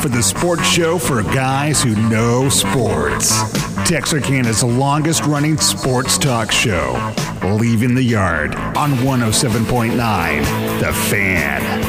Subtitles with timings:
[0.00, 3.30] for the sports show for guys who know sports.
[3.88, 11.85] Texarkana's longest running sports talk show, Leaving the Yard on 107.9 The Fan.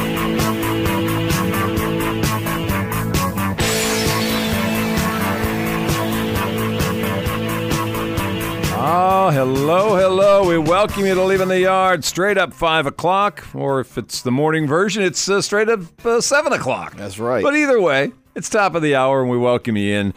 [9.30, 10.48] Hello, hello.
[10.48, 14.32] We welcome you to Leaving the Yard straight up 5 o'clock, or if it's the
[14.32, 16.96] morning version, it's uh, straight up uh, 7 o'clock.
[16.96, 17.44] That's right.
[17.44, 20.14] But either way, it's top of the hour, and we welcome you in.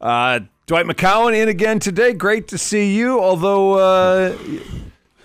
[0.00, 2.14] Uh, Dwight McCown in again today.
[2.14, 4.38] Great to see you, although uh,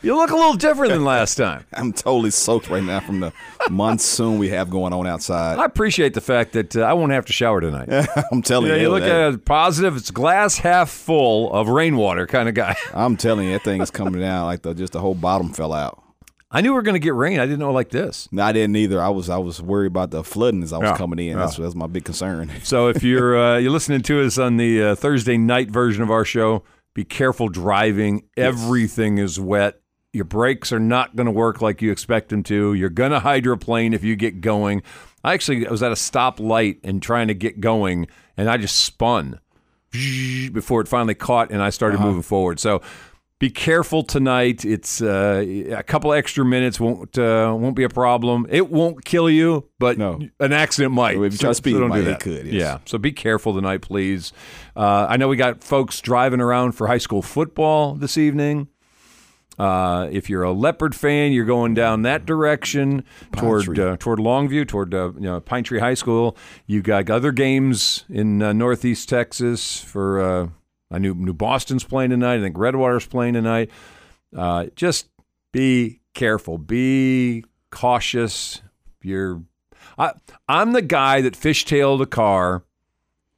[0.02, 1.66] you look a little different than last time.
[1.74, 3.32] I'm totally soaked right now from the
[3.70, 5.60] monsoon we have going on outside.
[5.60, 7.90] I appreciate the fact that uh, I won't have to shower tonight.
[8.32, 11.70] I'm telling You, know, you, look that- at it positive, it's glass half full of
[11.70, 12.76] rainwater kind of guy.
[12.94, 15.74] I'm telling you, that thing is coming down like the just the whole bottom fell
[15.74, 16.02] out.
[16.54, 17.40] I knew we were going to get rain.
[17.40, 18.28] I didn't know like this.
[18.30, 19.02] No, I didn't either.
[19.02, 21.26] I was I was worried about the flooding as I was Yeah, coming in.
[21.28, 21.36] yeah.
[21.46, 22.52] That's that's my big concern.
[22.64, 26.12] So if you're uh, you're listening to us on the uh, Thursday night version of
[26.12, 26.64] our show,
[26.94, 28.24] be careful driving.
[28.36, 29.80] Everything is wet.
[30.14, 32.74] Your brakes are not going to work like you expect them to.
[32.74, 34.84] You're going to hydroplane if you get going.
[35.24, 39.40] I actually was at a stoplight and trying to get going, and I just spun
[39.92, 42.08] before it finally caught, and I started Uh-huh.
[42.08, 42.60] moving forward.
[42.60, 42.82] So.
[43.40, 44.66] Be careful tonight.
[44.66, 45.44] It's uh,
[45.76, 48.46] a couple extra minutes won't uh, won't be a problem.
[48.52, 50.20] It won't kill you, but No.
[50.40, 51.16] an accident might.
[51.18, 52.20] If you to speed, it don't do that.
[52.20, 52.54] could, yes.
[52.54, 52.78] Yeah.
[52.86, 54.32] So be careful tonight, please.
[54.76, 58.68] Uh, I know we got folks driving around for high school football this evening.
[59.62, 63.04] Uh, if you're a Leopard fan, you're going down that direction
[63.38, 66.36] toward uh, toward Longview, toward uh, you know, Pine Tree High School.
[66.66, 70.20] You got other games in uh, Northeast Texas for.
[70.20, 70.48] Uh,
[70.90, 72.38] I knew New Boston's playing tonight.
[72.38, 73.70] I think Redwater's playing tonight.
[74.36, 75.10] Uh, just
[75.52, 76.58] be careful.
[76.58, 78.64] Be cautious.
[79.04, 79.44] You're.
[79.96, 80.14] I,
[80.50, 82.64] I'm the guy that fishtailed a car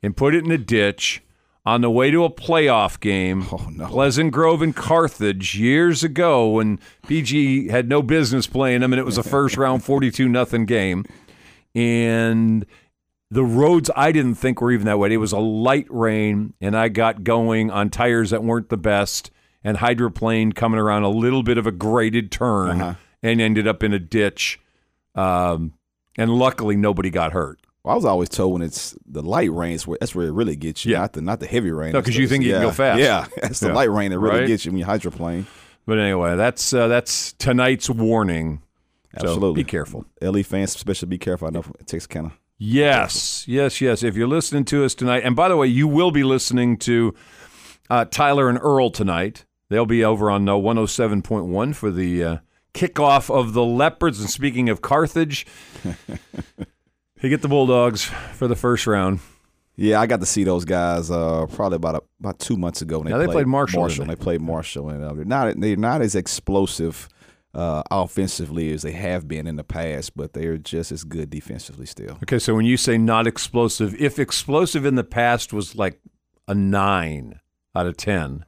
[0.02, 1.22] and put it in a ditch
[1.66, 3.46] on the way to a playoff game.
[3.52, 3.88] Oh, no.
[3.88, 9.06] Pleasant Grove and Carthage years ago when PG had no business playing them and it
[9.06, 11.06] was a first round 42 nothing game.
[11.76, 12.66] And
[13.32, 15.12] the roads I didn't think were even that wet.
[15.12, 19.32] It was a light rain and I got going on tires that weren't the best
[19.64, 22.94] and hydroplane coming around a little bit of a graded turn Uh-huh.
[23.24, 24.60] and ended up in a ditch.
[25.16, 25.74] Um,
[26.18, 27.60] and luckily nobody got hurt.
[27.84, 30.56] Well, I was always told when it's the light rains where, that's where it really
[30.56, 30.94] gets you.
[30.94, 31.00] Yeah.
[31.02, 31.92] Not the not the heavy rain.
[31.94, 33.00] No, because you think you can yeah, go fast.
[33.00, 33.74] Yeah, it's the Yeah.
[33.74, 34.48] light rain that really Right.
[34.48, 35.48] gets you when you hydroplane.
[35.86, 38.62] But anyway, that's uh, that's tonight's warning.
[39.20, 39.64] So Absolutely.
[39.64, 40.06] be careful.
[40.22, 41.48] LE fans, especially be careful.
[41.48, 44.02] I know it takes kind of Yes, yes, yes.
[44.02, 47.14] If you're listening to us tonight, and by the way, you will be listening to
[47.90, 49.44] uh, Tyler and Earl tonight.
[49.70, 52.38] They'll be over on uh, 107.1 for the uh,
[52.74, 54.20] kickoff of the Leopards.
[54.22, 55.46] And speaking of Carthage,
[57.24, 58.04] they get the Bulldogs
[58.34, 59.20] for the first round.
[59.78, 63.00] Yeah, I got to see those guys uh, probably about a, about two months ago.
[63.00, 64.06] When Yeah, they played Marshall, Marshall.
[64.06, 67.08] didn't They played Marshall, and uh, they're not they're not as explosive
[67.56, 71.86] uh, offensively as they have been in the past, but they're just as good defensively
[71.86, 72.18] still.
[72.24, 76.00] Okay, so when you say not explosive, if explosive in the past was like
[76.48, 77.40] a nine
[77.74, 78.46] out of 10,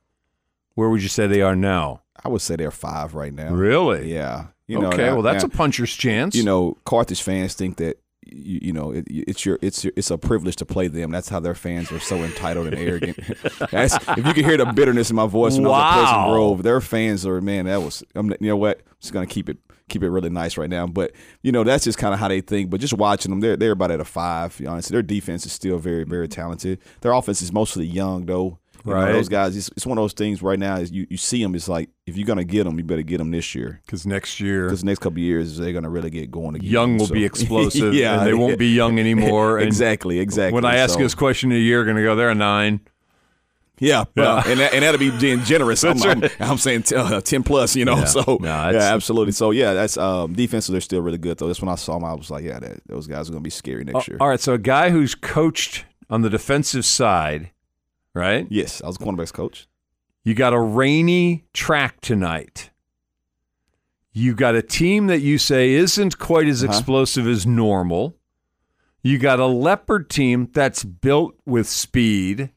[0.73, 2.01] where would you say they are now?
[2.23, 3.53] I would say they're five right now.
[3.53, 4.11] Really?
[4.13, 4.47] Yeah.
[4.67, 6.35] You know, okay, now- well, that's now- a puncher's chance.
[6.35, 10.11] you know Carthage fans think that you, you know it, it's your it's your, it's
[10.11, 11.11] a privilege to play them.
[11.11, 13.17] That's how their fans are so entitled and arrogant.
[13.71, 16.03] That's, if you can hear the bitterness in my voice when I was at Wow.
[16.03, 17.65] Pleasant Grove, their fans are man.
[17.65, 18.79] That was I'm, you know what?
[18.79, 20.87] I'm just gonna keep it keep it really nice right now.
[20.87, 22.69] But you know that's just kind of how they think.
[22.69, 24.59] But just watching them, they're they're about at a five.
[24.67, 26.79] Honestly, their defense is still very very talented.
[27.01, 28.59] Their offense is mostly young though.
[28.85, 29.11] You know, Right.
[29.13, 30.75] those guys, it's, it's one of those things right now.
[30.77, 33.17] Is you, you see them, it's like if you're gonna get them, you better get
[33.17, 33.81] them this year.
[33.85, 36.69] because next year Because next couple of years, they're going to really get going again.
[36.69, 39.59] young will So- be explosive yeah, and they won't be young anymore.
[39.65, 40.53] Exactly, exactly.
[40.53, 42.81] When I ask So, this question a year, going to go, they're a nine.
[43.79, 45.83] yeah, well, and that, and that'll be being generous.
[45.83, 46.51] I'm, That's I'm.
[46.51, 47.97] I'm saying t- uh, ten plus, you know.
[47.97, 48.05] Yeah.
[48.05, 49.33] So No, yeah, absolutely.
[49.33, 50.71] So yeah, that's um, defensive.
[50.71, 51.47] They're still really good though.
[51.47, 52.05] That's when I saw them.
[52.05, 54.17] I was like, yeah, that, those guys are going to be scary next year.
[54.21, 57.49] All right, so a guy who's coached on the defensive side,
[58.15, 58.47] right?
[58.49, 59.67] Yes, I was a cornerbacks coach.
[60.23, 62.71] You got a rainy track tonight.
[64.11, 66.73] You got a team that you say isn't quite as Uh-huh.
[66.73, 68.15] explosive as normal.
[69.03, 72.49] You got a leopard team that's built with speed.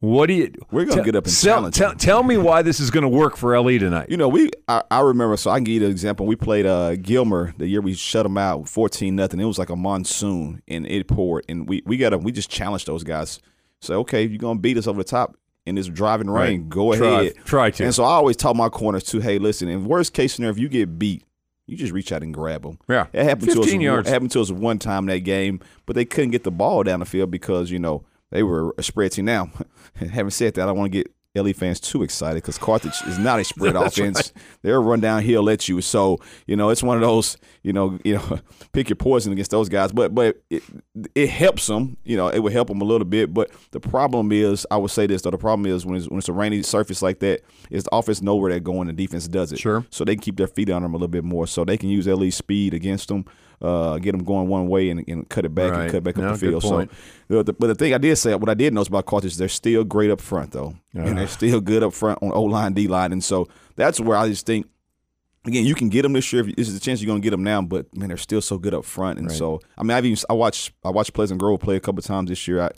[0.00, 0.52] What do you?
[0.70, 1.98] We're gonna tell- get up and sell- challenge tell, them.
[1.98, 4.08] tell me why this is going to work for LE tonight.
[4.10, 5.36] You know, we I, I remember.
[5.38, 6.26] So I can give you an example.
[6.26, 9.40] We played uh, Gilmer the year we shut them out, fourteen nothing.
[9.40, 12.86] It was like a monsoon, and it poured, and we we got we just challenged
[12.86, 13.40] those guys.
[13.80, 15.36] Say, okay, if you're gonna beat us over the top
[15.66, 16.68] in this driving rain, Right.
[16.68, 17.34] go Try- ahead.
[17.44, 17.84] try to.
[17.84, 19.20] And so I always tell my corners too.
[19.20, 19.68] Hey, listen.
[19.68, 21.24] In worst case scenario, if you get beat,
[21.66, 22.78] you just reach out and grab them.
[22.88, 23.06] Yeah.
[23.12, 23.72] it happened to us.
[23.72, 24.08] yards.
[24.08, 26.82] It happened to us one time in that game, but they couldn't get the ball
[26.84, 29.24] down the field because you know they were a spread team.
[29.26, 29.50] Now,
[29.94, 33.40] having said that, I want to get LE fans too excited because Carthage is not
[33.40, 34.32] a spread offense.
[34.62, 35.80] They're a run downhill at you.
[35.80, 38.40] So you know it's one of those you know you know
[38.72, 39.92] pick your poison against those guys.
[39.92, 40.62] But but it,
[41.14, 41.96] it helps them.
[42.04, 43.32] You know it would help them a little bit.
[43.32, 45.30] But the problem is, I would say this though.
[45.30, 48.22] The problem is when it's, when it's a rainy surface like that, is the offense
[48.22, 48.86] know where they're going.
[48.88, 49.58] The defense does it.
[49.58, 49.84] Sure.
[49.90, 51.46] So they can keep their feet on them a little bit more.
[51.46, 53.24] So they can use LE speed against them.
[53.62, 55.82] Uh, get them going one way and, and cut it back Right.
[55.84, 56.62] and cut back No, up the field.
[56.62, 56.86] So,
[57.28, 59.48] the, but the thing I did say, what I did notice about Carthage, is they're
[59.48, 62.86] still great up front though, and they're still good up front on O line, D
[62.86, 64.66] line, and so that's where I just think.
[65.46, 66.46] Again, you can get them this year.
[66.48, 68.40] If, this is the chance you're going to get them now, but man, they're still
[68.42, 69.20] so good up front.
[69.20, 69.38] And Right.
[69.38, 72.30] so, I mean, I've even I watched I watched Pleasant Grove play a couple times
[72.30, 72.70] this year, I,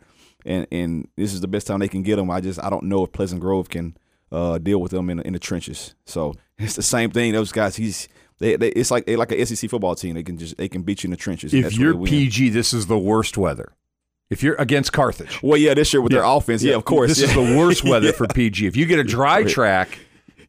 [0.45, 2.31] and and this is the best time they can get them.
[2.31, 3.97] I just I don't know if Pleasant Grove can
[4.31, 5.95] uh, deal with them in in the trenches.
[6.05, 7.33] So it's the same thing.
[7.33, 8.07] Those guys, he's
[8.39, 10.15] they, they it's like like an SEC football team.
[10.15, 11.53] They can just they can beat you in the trenches.
[11.55, 11.97] If you're.
[11.97, 13.73] PG, this is the worst weather.
[14.31, 17.21] If you're against Carthage, well, yeah, this year with their offense, yeah, of course, This
[17.21, 17.29] yeah.
[17.29, 18.13] is the worst weather Yeah.
[18.13, 18.67] for PG.
[18.67, 19.99] If you get a dry track,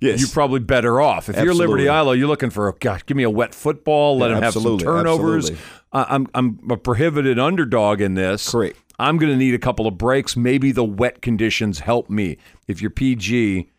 [0.01, 0.19] Yes.
[0.19, 1.29] you're probably better off.
[1.29, 2.15] If you're Liberty Absolutely.
[2.15, 4.53] Eylau, you're looking for, oh, God, give me a wet football, let Yeah, him have
[4.53, 5.49] some turnovers.
[5.51, 5.65] absolutely.
[5.93, 8.51] I'm, I'm a prohibited underdog in this.
[8.51, 8.77] Correct.
[8.97, 10.35] I'm going to need a couple of breaks.
[10.35, 12.37] Maybe the wet conditions help me.
[12.67, 13.69] If you're PG,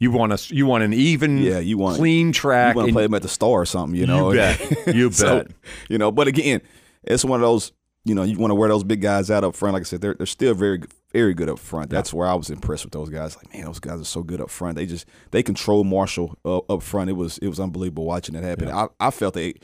[0.00, 2.74] you want a, you want an even, Yeah, you want- clean track.
[2.74, 4.32] you want to play them at the star or something, you know?
[4.32, 4.86] You bet.
[4.94, 5.52] You So, bet.
[5.88, 6.60] you know, but again,
[7.04, 7.70] it's one of those,
[8.04, 9.74] you know, you want to wear those big guys out up front.
[9.74, 10.80] Like I said, they're, they're still very,
[11.12, 11.90] very good up front.
[11.90, 13.36] That's where I was impressed with those guys.
[13.36, 14.76] Like, man, those guys are so good up front.
[14.76, 17.10] They just, they control Marshall uh, up front.
[17.10, 18.70] It was, it was unbelievable watching that happen.
[18.70, 19.54] I, I felt they,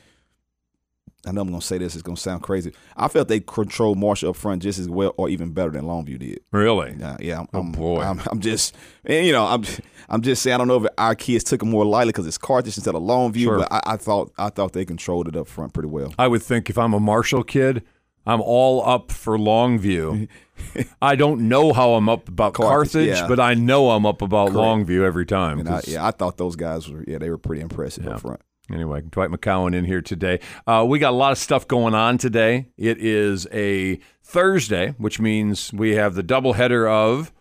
[1.26, 2.72] I know I'm going to say this, it's going to sound crazy.
[2.96, 6.18] I felt they controlled Marshall up front just as well or even better than Longview
[6.20, 6.40] did.
[6.52, 6.94] Really?
[6.98, 7.40] Yeah, yeah.
[7.40, 8.00] I'm, Oh, I'm, boy.
[8.00, 8.74] I'm, I'm just,
[9.04, 9.64] and you know, I'm,
[10.08, 10.54] I'm just saying.
[10.54, 13.02] I don't know if our kids took it more lightly because it's Carthage instead of
[13.02, 13.58] Longview, Sure.
[13.58, 16.14] but I, I thought, I thought they controlled it up front pretty well.
[16.18, 17.82] I would think if I'm a Marshall kid,
[18.24, 20.28] I'm all up for Longview.
[21.02, 23.28] I don't know how I'm up about Carthage, Carthage, yeah.
[23.28, 24.58] but I know I'm up about Correct.
[24.58, 25.66] Longview every time.
[25.68, 28.12] I, yeah, I thought those guys were, yeah, they were pretty impressive Yeah.
[28.12, 28.40] up front.
[28.72, 30.40] Anyway, Dwight McCown in here today.
[30.66, 32.66] Uh, we got a lot of stuff going on today.
[32.76, 37.32] It is a Thursday, which means we have the doubleheader of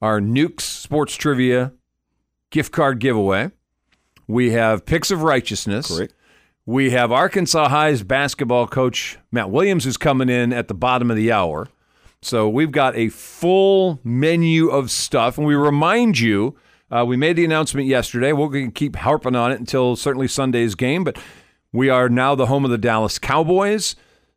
[0.00, 1.72] our Nukes Sports Trivia
[2.50, 3.50] gift card giveaway.
[4.26, 5.94] We have Picks of Righteousness.
[5.94, 6.14] Correct.
[6.66, 11.16] We have Arkansas High's basketball coach Matt Williams is coming in at the bottom of
[11.18, 11.68] the hour.
[12.22, 16.56] So we've got a full menu of stuff, and we remind you.
[16.90, 18.32] Uh, we made the announcement yesterday.
[18.32, 21.18] We're going to keep harping on it until certainly Sunday's game, but
[21.72, 23.96] we are now the home of the Dallas Cowboys.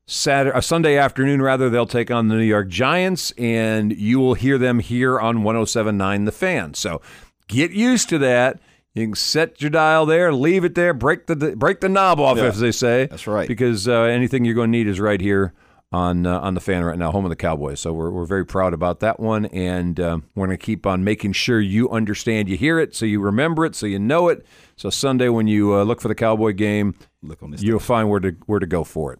[0.09, 4.35] Saturday, uh, Sunday afternoon, rather, they'll take on the New York Giants, and you will
[4.35, 6.73] hear them here on 107.9 The Fan.
[6.75, 7.01] So
[7.49, 8.59] get used to that.
[8.93, 12.37] You can set your dial there, leave it there, break the break the knob off,
[12.37, 13.05] Yeah, as they say.
[13.07, 13.47] that's right.
[13.47, 15.53] Because uh, anything you're going to need is right here
[15.91, 17.79] on uh, on the fan right now, home of the Cowboys.
[17.79, 21.03] So we're we're very proud about that one, and uh, we're going to keep on
[21.03, 24.45] making sure you understand, you hear it, so you remember it, so you know it.
[24.75, 27.61] So Sunday when you uh, look for the Cowboy game, Look on this.
[27.61, 29.19] you'll find where to where to go for it.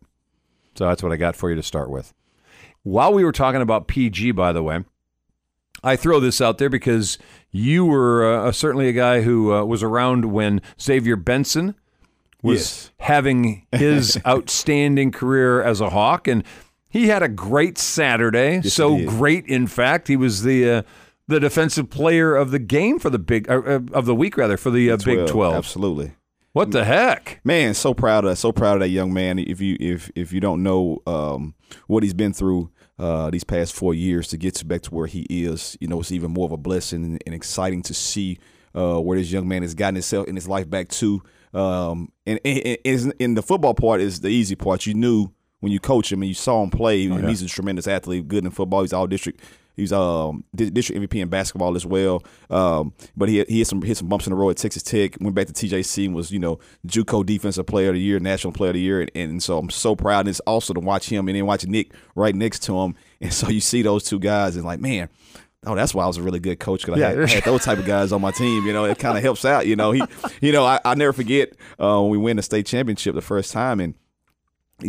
[0.75, 2.13] So that's what I got for you to start with.
[2.83, 4.83] While we were talking about PG, by the way,
[5.83, 7.17] I throw this out there because
[7.51, 11.75] you were uh, certainly a guy who uh, was around when Xavier Benson
[12.43, 12.91] was Yes.
[12.99, 16.43] having his outstanding career as a Hawk, and
[16.89, 18.61] he had a great Saturday.
[18.61, 20.81] so great, in fact, he was the uh,
[21.27, 24.57] the defensive player of the game for the big uh, uh, of the week rather
[24.57, 25.55] for the uh, Big Twelve.
[25.55, 26.11] Absolutely.
[26.53, 27.39] What the heck?
[27.43, 29.37] Man, so proud of so proud of that young man.
[29.37, 31.53] If you if if you don't know um,
[31.87, 35.05] what he's been through uh, these past four years to get to back to where
[35.05, 38.39] he is, you know, it's even more of a blessing and, and exciting to see
[38.73, 41.21] uh, where this young man has gotten himself in his life back to.
[41.53, 44.85] Um, and, and, and, the football part is the easy part.
[44.85, 47.05] You knew when you coach him and you saw him play.
[47.05, 48.81] and He's a tremendous athlete, good in football.
[48.81, 49.41] He's all district.
[49.77, 52.23] He's um district MVP in basketball as well.
[52.49, 55.15] Um, but he he hit some hit some bumps in the road at Texas Tech.
[55.21, 58.51] Went back to TJC and was you know JUCO Defensive Player of the Year, National
[58.51, 60.21] Player of the Year, and, and so I'm so proud.
[60.21, 63.31] And it's also to watch him and then watch Nick right next to him, and
[63.31, 65.09] so you see those two guys and like man.
[65.65, 67.23] Oh, that's why I was a really good coach because I, had- Yeah.
[67.25, 68.65] I had those type of guys on my team.
[68.65, 69.65] You know, it kind of helps out.
[69.67, 70.01] You know, he,
[70.39, 73.51] you know, I, I never forget uh, when we win the state championship the first
[73.51, 73.95] time, and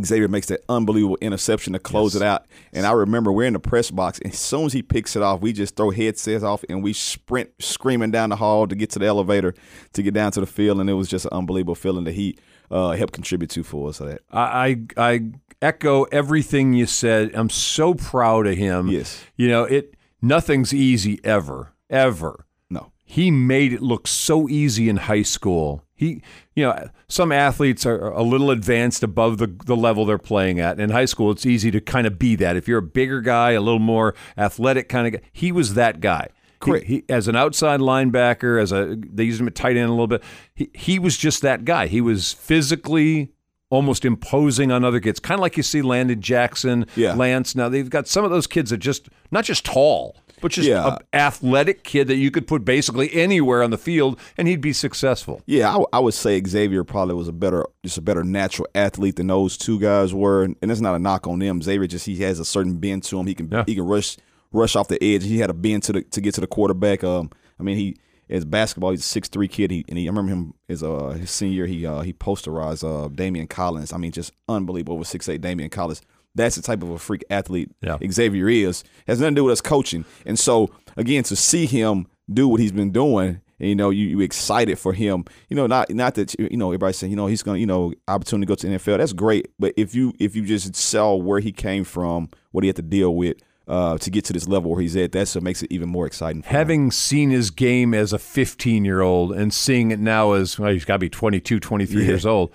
[0.05, 2.45] Xavier makes that unbelievable interception to close it out.
[2.75, 5.23] And I remember we're in the press box, and as soon as he picks it
[5.23, 8.91] off, we just throw headsets off and we sprint screaming down the hall to get
[8.91, 9.55] to the elevator
[9.95, 10.79] to get down to the field.
[10.81, 12.37] And it was just an unbelievable feeling that he
[12.71, 13.99] uh, helped contribute to for us.
[13.99, 15.21] That I, I I
[15.63, 17.31] echo everything you said.
[17.35, 18.89] I'm so proud of him.
[18.89, 19.25] Yes.
[19.37, 22.47] You know, it nothing's easy ever, ever.
[22.71, 25.85] no, He made it look so easy in high school.
[25.95, 26.23] He,
[26.55, 30.79] you know, some athletes are a little advanced above the the level they're playing at.
[30.79, 32.57] In high school, it's easy to kind of be that.
[32.57, 36.01] If you're a bigger guy, a little more athletic kind of guy, he was that
[36.01, 36.29] guy.
[36.61, 36.87] Correct.
[36.87, 39.93] He, he, as an outside linebacker, as a they used him at tight end a
[39.93, 40.23] little bit.
[40.55, 41.89] He he was just that guy.
[41.89, 43.33] He was physically
[43.71, 47.15] almost imposing on other kids, kind of like you see Landon Jackson, Yeah.
[47.15, 47.55] Lance.
[47.55, 50.97] Now they've got some of those kids that just not just tall, but just Yeah.
[51.13, 54.73] a athletic kid that you could put basically anywhere on the field and he'd be
[54.73, 55.43] successful.
[55.47, 59.17] Yeah, I, I would say Xavier probably was a better, just a better natural athlete
[59.17, 61.61] than those two guys were, and it's not a knock on them.
[61.61, 63.27] Xavier just he has a certain bend to him.
[63.27, 63.65] He can Yeah.
[63.67, 64.17] he can rush
[64.51, 65.25] rush off the edge.
[65.25, 67.05] He had a bend to the to get to the quarterback.
[67.05, 67.97] Um, I mean he
[68.31, 69.71] as basketball, he's a six three kid.
[69.71, 71.67] He and he, I remember him as uh his senior.
[71.67, 73.93] He uh he posterized uh Damian Collins.
[73.93, 76.03] I mean just unbelievable over six eight Damian Collins.
[76.35, 77.97] That's the type of a freak athlete Yeah.
[78.09, 78.85] Xavier is.
[79.09, 80.05] Has nothing to do with us coaching.
[80.25, 84.07] And so again, to see him do what he's been doing, and, you know, you
[84.07, 85.25] you excited for him.
[85.49, 87.93] You know, not not that you know everybody saying you know he's gonna you know
[88.07, 88.99] opportunity to go to the NFL.
[88.99, 92.69] That's great, but if you if you just saw where he came from, what he
[92.69, 93.39] had to deal with.
[93.69, 96.07] Uh, to get to this level where he's at, that's what makes it even more
[96.07, 96.41] exciting.
[96.41, 96.57] For him.
[96.57, 100.73] Having seen his game as a 15 year old and seeing it now as well,
[100.73, 102.09] he's got to be 22, 23 Yeah.
[102.09, 102.51] years old.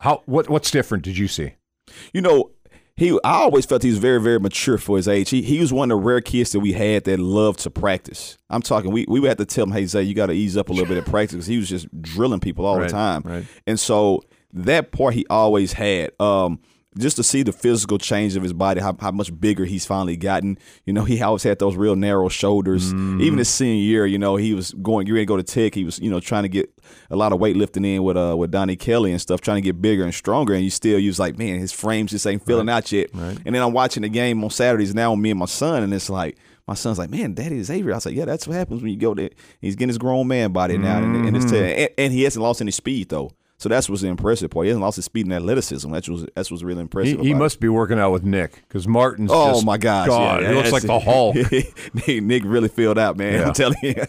[0.00, 1.04] How what what's different?
[1.04, 1.52] Did you see?
[2.12, 2.50] you know,
[2.96, 5.30] he I always felt he was very, very mature for his age.
[5.30, 8.36] He he was one of the rare kids that we had that loved to practice.
[8.50, 10.68] I'm talking we we would have to tell him, hey Zay, you gotta ease up
[10.68, 13.22] a little bit at practice because he was just drilling people all Right, the time.
[13.24, 13.44] right.
[13.68, 16.10] And so that part he always had.
[16.18, 16.58] Um
[16.98, 20.16] just to see the physical change of his body, how, how much bigger he's finally
[20.16, 20.58] gotten.
[20.84, 22.92] You know, he always had those real narrow shoulders.
[22.92, 23.20] Mm-hmm.
[23.20, 25.74] Even his senior year, you know, he was going, you ready to go to Tech.
[25.74, 26.68] He was, you know, trying to get
[27.08, 29.80] a lot of weightlifting in with uh with Donnie Kelly and stuff, trying to get
[29.80, 30.52] bigger and stronger.
[30.52, 33.10] And you still, you was like, man, his frames just ain't filling out yet.
[33.46, 35.94] And then I'm watching the game on Saturdays now with me and my son, and
[35.94, 36.36] it's like.
[36.68, 37.90] My son's like, man, Daddy is Xavier.
[37.90, 39.30] I was like, yeah, that's what happens when you go there.
[39.60, 41.54] He's getting his grown man body now, and, and, it's Mm-hmm.
[41.80, 43.32] and, and he hasn't lost any speed though.
[43.60, 44.64] So that's what's the impressive part.
[44.64, 45.92] He hasn't lost his speed and athleticism.
[45.92, 47.20] That's was that's what's really impressive.
[47.20, 49.30] he about must be working out with Nick because Martin's.
[49.30, 50.08] Oh just, my gosh!
[50.08, 51.36] God, yeah, he looks like the Hulk.
[52.06, 53.34] Nick, really filled out, man.
[53.34, 53.46] Yeah.
[53.46, 53.94] I'm telling you.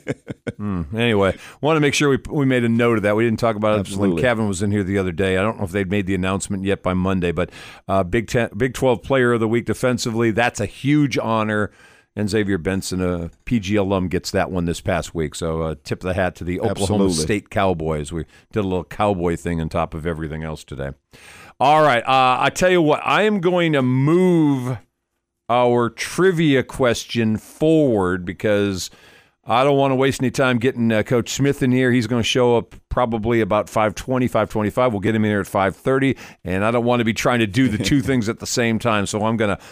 [0.62, 3.16] Anyway, want to make sure we we made a note of that.
[3.16, 5.38] We didn't talk about it when Kevin was in here the other day.
[5.38, 7.50] I don't know if they'd made the announcement yet by Monday, but
[7.88, 10.30] uh, Big Ten, Big Twelve Player of the Week defensively.
[10.30, 11.72] That's a huge honor.
[12.16, 15.34] And Xavier Benson, a PG alum, gets that one this past week.
[15.34, 17.24] So uh, tip of the hat to the Oklahoma Absolutely.
[17.24, 18.12] State Cowboys.
[18.12, 20.92] We did a little cowboy thing on top of everything else today.
[21.60, 24.78] All right, uh, I tell you what, I am going to move
[25.48, 28.90] our trivia question forward because
[29.44, 31.92] I don't want to waste any time getting uh, Coach Smith in here.
[31.92, 34.94] He's going to show up probably about 520, 525.
[34.94, 37.48] We'll get him in here at 530, and I don't want to be trying to
[37.48, 39.06] do the two things at the same time.
[39.06, 39.64] So I'm going to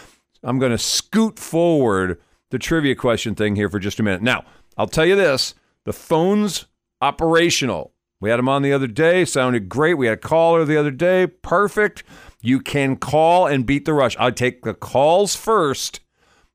[0.42, 2.20] I'm going to scoot forward
[2.50, 4.22] the trivia question thing here for just a minute.
[4.22, 4.44] Now,
[4.76, 5.54] I'll tell you this,
[5.84, 6.66] the phone's
[7.00, 7.92] operational.
[8.20, 9.94] We had him on the other day, sounded great.
[9.94, 12.02] We had a caller the other day, perfect.
[12.42, 14.16] You can call and beat the rush.
[14.18, 16.00] I take the calls first.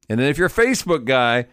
[0.07, 1.47] And then if you're a Facebook guy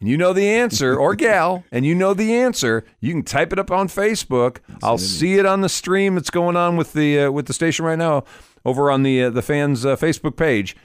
[0.00, 3.52] and you know the answer, or gal, and you know the answer, you can type
[3.52, 4.58] it up on Facebook.
[4.82, 7.84] I'll see it on the stream that's going on with the uh, with the station
[7.84, 8.24] right now
[8.64, 10.76] over on the uh, the fans uh, Facebook page.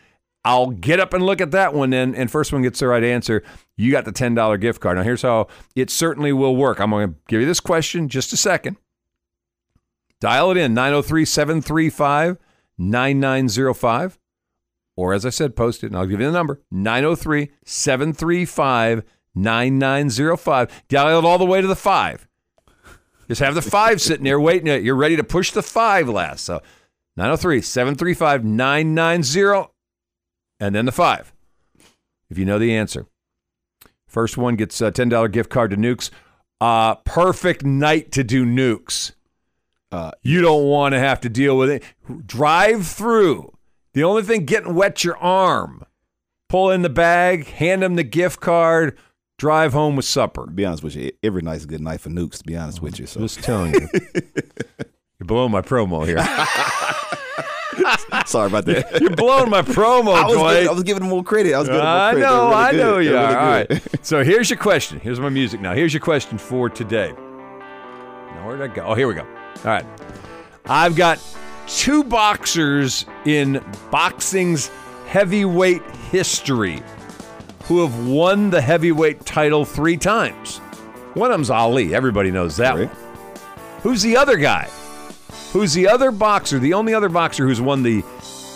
[0.45, 3.03] I'll get up and look at that one, and, and first one gets the right
[3.03, 3.43] answer.
[3.75, 4.97] You got the ten dollar gift card.
[4.97, 6.79] Now here's how it certainly will work.
[6.79, 8.77] I'm going to give you this question just a second.
[10.19, 12.37] Dial it in 903 735
[12.77, 14.19] 9905.
[14.95, 19.03] Or as I said, post it and I'll give you the number 903 735
[19.35, 20.83] 9905.
[20.89, 22.27] Dial it all the way to the five.
[23.29, 24.83] Just have the five sitting there waiting.
[24.83, 26.43] You're ready to push the five last.
[26.43, 26.61] So
[27.15, 29.71] 903 735 990
[30.59, 31.33] and then the five.
[32.29, 33.05] If you know the answer.
[34.07, 36.09] First one gets a $10 gift card to Nukes.
[36.61, 39.13] Uh, perfect night to do Nukes.
[39.91, 41.83] Uh, You don't want to have to deal with it.
[42.25, 43.53] Drive through.
[43.93, 45.83] The only thing getting wet your arm.
[46.47, 48.97] Pull in the bag, hand them the gift card,
[49.37, 50.45] drive home with supper.
[50.45, 52.39] to be honest with you, every night's a good night for nukes.
[52.39, 53.87] To be honest with you, so Just telling you.
[55.19, 56.17] You're blowing my promo here.
[58.25, 58.99] sorry about that.
[59.01, 61.53] You're blowing my promo, I was, giving, I was giving them more credit.
[61.53, 62.77] I was giving them more I know, really I good.
[62.77, 63.31] know you really All
[63.63, 63.69] good.
[63.69, 63.87] right.
[64.05, 64.99] So here's your question.
[64.99, 65.73] Here's my music now.
[65.73, 67.11] Here's your question for today.
[67.11, 68.83] Now, where did I go?
[68.83, 69.21] Oh, here we go.
[69.21, 69.85] All right.
[70.65, 71.19] I've got
[71.67, 74.69] two boxers in boxing's
[75.07, 76.81] heavyweight history
[77.65, 80.57] who have won the heavyweight title three times.
[81.13, 81.93] One of them's Ali.
[81.93, 82.87] Everybody knows that Right.
[82.87, 82.95] one.
[83.81, 84.67] Who's the other guy?
[85.51, 88.03] Who's the other boxer, the only other boxer who's won the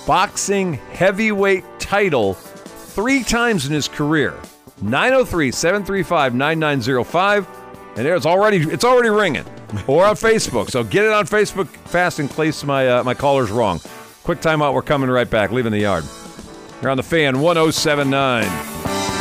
[0.05, 4.37] boxing heavyweight title three times in his career?
[4.81, 7.47] 903 735 9905
[7.95, 9.45] And it's already it's already ringing,
[9.87, 10.69] or on Facebook.
[10.69, 13.79] So get it on Facebook fast in case my uh, my caller's wrong.
[14.23, 14.73] Quick timeout.
[14.73, 15.51] We're coming right back.
[15.51, 16.03] Leaving the yard.
[16.81, 19.12] You're on the fan 1079.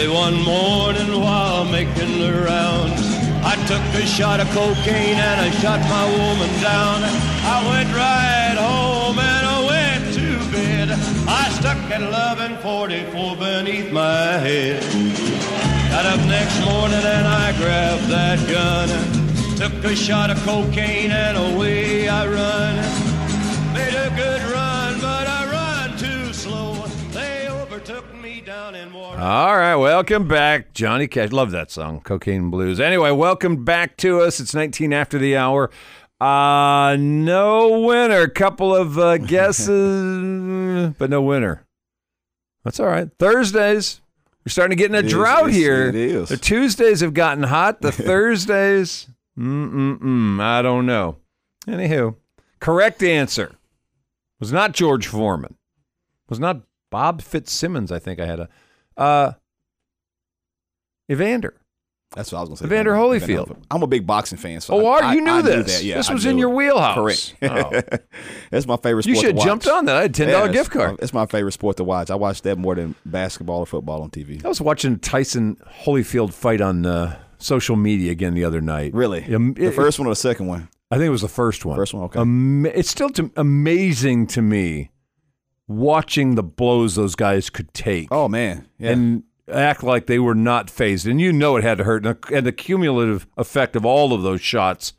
[0.00, 3.02] Early one morning while making the rounds,
[3.44, 7.02] I took a shot of cocaine and I shot my woman down.
[7.44, 10.90] I went right home and I went to bed.
[11.28, 14.80] I stuck at 1144 beneath my head.
[15.90, 18.88] Got up next morning and I grabbed that gun.
[19.58, 22.89] Took a shot of cocaine and away I run.
[29.20, 31.30] All right, welcome back, Johnny Cash.
[31.30, 32.80] Love that song, Cocaine Blues.
[32.80, 34.40] Anyway, welcome back to us.
[34.40, 35.70] It's 19 after the hour.
[36.18, 38.28] Uh no winner.
[38.28, 41.66] Couple of uh, guesses, but no winner.
[42.64, 43.08] That's all right.
[43.18, 44.00] Thursdays.
[44.46, 45.88] We're starting to get in a It is, drought it's- here.
[45.88, 46.30] it is.
[46.30, 47.82] The Tuesdays have gotten hot.
[47.82, 49.06] The Thursdays,
[49.38, 50.40] mm mm mm.
[50.40, 51.16] I don't know.
[51.66, 52.16] Anywho,
[52.58, 53.52] correct answer
[54.38, 55.56] was not George Foreman.
[56.30, 57.92] Was not Bob Fitzsimmons.
[57.92, 58.48] I think I had a
[59.00, 59.32] uh,
[61.10, 61.54] Evander.
[62.16, 62.66] That's what I was going to say.
[62.66, 63.56] Evander Holyfield.
[63.70, 64.60] I'm a big boxing fan.
[64.60, 65.78] So Oh, I, are you knew I this?
[65.78, 65.84] that.
[65.84, 66.96] Yeah, this was in your wheelhouse.
[66.96, 67.34] Correct.
[67.42, 67.98] Oh.
[68.50, 69.96] That's my favorite You should have jumped on that.
[69.96, 70.96] I had a ten Yeah, gift card.
[71.00, 72.10] It's my favorite sport to watch.
[72.10, 74.44] I watch that more than basketball or football on TV.
[74.44, 78.92] I was watching Tyson Holyfield fight on uh, social media again the other night.
[78.92, 79.32] Really?
[79.32, 80.68] Um, the first one or the second one?
[80.90, 81.76] I think it was the first one.
[81.76, 82.18] First one, okay.
[82.18, 84.89] Ama- it's still to, amazing to me
[85.70, 88.90] watching the blows those guys could take Oh man, yeah.
[88.90, 91.06] and act like they were not phased.
[91.06, 92.04] And you know it had to hurt.
[92.32, 94.92] And the, cumulative effect of all of those shots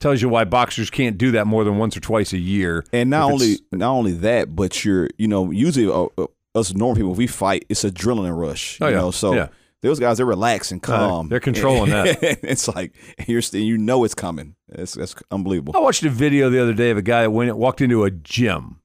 [0.00, 2.84] tells you why boxers can't do that more than once or twice a year.
[2.92, 6.96] And not only not only that, but you're you know usually uh, uh, us normal
[6.96, 8.78] people if we fight, it's a adrenaline rush.
[8.80, 9.00] Oh, you yeah.
[9.00, 9.48] know, so Yeah.
[9.82, 11.28] those guys they're relaxed and calm.
[11.28, 12.18] they're controlling that.
[12.42, 12.94] it's like
[13.26, 14.54] you're st- you know it's coming.
[14.68, 15.74] It's that's unbelievable.
[15.76, 18.10] I watched a video the other day of a guy that went walked into a
[18.10, 18.77] gym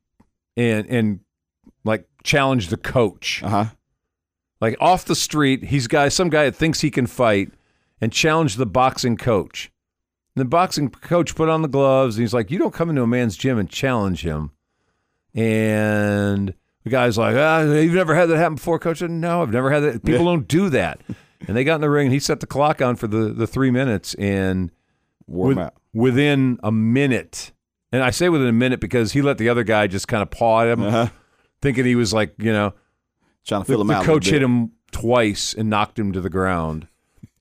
[0.57, 1.19] and and
[1.83, 3.41] like challenge the coach.
[3.43, 3.65] Uh huh.
[4.61, 7.51] Like off the street, he's guy some guy that thinks he can fight
[7.99, 9.71] and challenge the boxing coach.
[10.35, 13.01] And the boxing coach put on the gloves and he's like, You don't come into
[13.01, 14.51] a man's gym and challenge him.
[15.35, 18.99] And the guy's like, ah, you've never had that happen before, coach?
[18.99, 20.03] Said, no, I've never had that.
[20.05, 21.01] People don't do that.
[21.47, 23.47] And they got in the ring and he set the clock on for the, the
[23.47, 24.71] three minutes and
[25.27, 27.51] Warm with- within a minute.
[27.93, 30.29] And I say within a minute because he let the other guy just kind of
[30.29, 31.07] paw at him, Uh-huh.
[31.61, 32.73] thinking he was like, you know,
[33.45, 34.03] Trying to the, fill him the out.
[34.03, 36.87] a coach hit him twice and knocked him to the ground.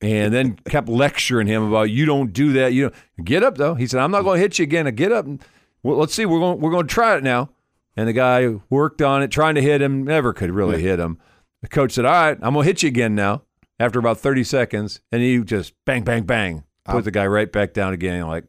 [0.00, 2.72] And then kept lecturing him about you don't do that.
[2.72, 3.74] You don't get up though.
[3.74, 4.92] He said, "I'm not going to hit you again.
[4.96, 5.26] Get up.
[5.26, 5.40] And,
[5.84, 6.26] well, let's see.
[6.26, 6.60] We're going.
[6.60, 7.50] We're going to try it now."
[7.96, 10.02] And the guy worked on it, trying to hit him.
[10.02, 11.18] Never could really hit him.
[11.60, 13.42] The coach said, "All right, I'm going to hit you again now."
[13.78, 17.72] After about 30 seconds, and he just bang, bang, bang, put the guy right back
[17.72, 18.26] down again.
[18.26, 18.44] Like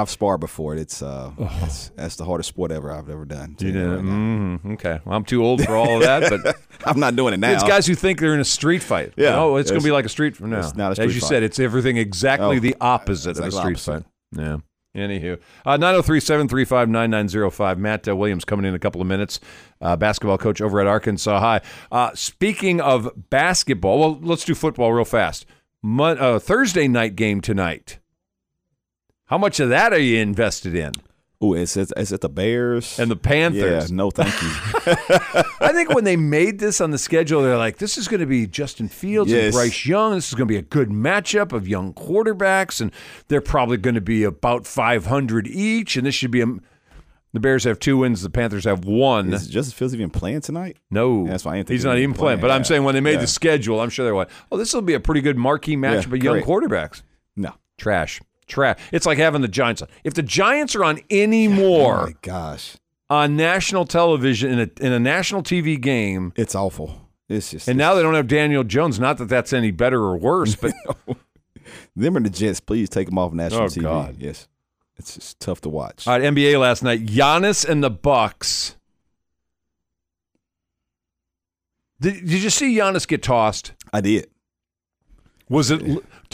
[0.00, 0.74] I've sparred before.
[0.74, 3.56] It's uh, that's, that's the hardest sport ever I've ever done.
[3.58, 4.10] You right now.
[4.58, 5.00] mhm, okay.
[5.04, 7.52] Well, I'm too old for all of that, but I'm not doing it now.
[7.52, 9.12] it's guys who think they're in a street fight.
[9.16, 9.38] Yeah.
[9.40, 10.48] Oh, it's going to be like a street fight.
[10.48, 10.58] No.
[10.60, 11.28] it's not a As you fight.
[11.28, 14.04] said, it's everything exactly Oh, the opposite of a street opposite.
[14.32, 14.40] fight.
[14.42, 14.56] Yeah.
[14.96, 17.78] Anywho, uh, 903 735 9905.
[17.80, 19.40] Matt uh, Williams coming in a couple of minutes.
[19.80, 21.60] Uh, basketball coach over at Arkansas High.
[21.90, 25.46] Uh, speaking of basketball, well, let's do football real fast.
[25.82, 27.98] Mon- uh, Thursday night game tonight.
[29.26, 30.92] How much of that are you invested in?
[31.42, 33.90] Ooh, is it's, it's at the Bears And the Panthers.
[33.90, 34.48] Yeah, no, thank you.
[35.60, 38.26] I think when they made this on the schedule, they're like, this is going to
[38.26, 39.54] be Justin Fields and Yes.
[39.54, 40.14] Bryce Young.
[40.14, 42.92] This is going to be a good matchup of young quarterbacks, and
[43.28, 45.96] they're probably going to be about 500 each.
[45.96, 46.46] And this should be a.
[47.32, 48.22] The Bears have two wins.
[48.22, 49.32] The Panthers have one.
[49.34, 50.76] Is Justin Fields even playing tonight?
[50.90, 52.38] no, That's why he's not even playing.
[52.38, 53.20] playing, But I'm saying when they made Yeah.
[53.22, 56.10] the schedule, I'm sure they went, oh, this will be a pretty good marquee matchup
[56.10, 57.02] Yeah, of young quarterbacks.
[57.34, 57.54] No.
[57.76, 58.20] Trash.
[58.46, 58.78] Trash.
[58.92, 59.88] It's like having the Giants on.
[60.04, 62.76] If the Giants are on any oh more Oh my gosh,
[63.10, 67.00] on national television in a, in a national TV game, it's awful.
[67.28, 69.00] It's just And now they don't have Daniel Jones.
[69.00, 70.72] Not that that's any better or worse, but
[71.96, 72.60] them and the Jets.
[72.60, 73.82] Please take them off national Oh, TV.
[73.82, 74.16] God.
[74.18, 74.46] Yes,
[74.98, 76.06] it's just tough to watch.
[76.06, 78.76] all right, NBA last night, Giannis and the Bucks.
[82.00, 83.72] Did, did you see Giannis get tossed?
[83.92, 84.26] I did.
[85.48, 85.80] Was it?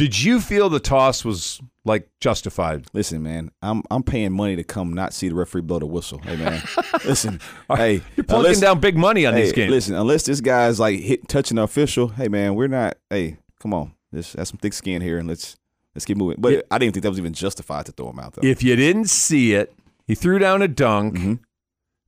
[0.01, 2.87] Did you feel the toss was like justified?
[2.95, 6.21] Listen, man, I'm I'm paying money to come not see the referee blow the whistle.
[6.21, 6.63] Hey, man,
[7.05, 9.71] listen, hey, You're plugging unless- down big money on hey, these games.
[9.71, 12.97] Listen, unless this guy's like hit touching the official, hey man, we're not.
[13.11, 15.59] Hey, come on, let's have some thick skin here and let's
[15.95, 16.37] let's keep moving.
[16.41, 16.61] But Yeah.
[16.71, 18.49] I didn't think that was even justified to throw him out though.
[18.49, 19.71] If you didn't see it,
[20.07, 21.17] he threw down a dunk.
[21.17, 21.35] Mm-hmm.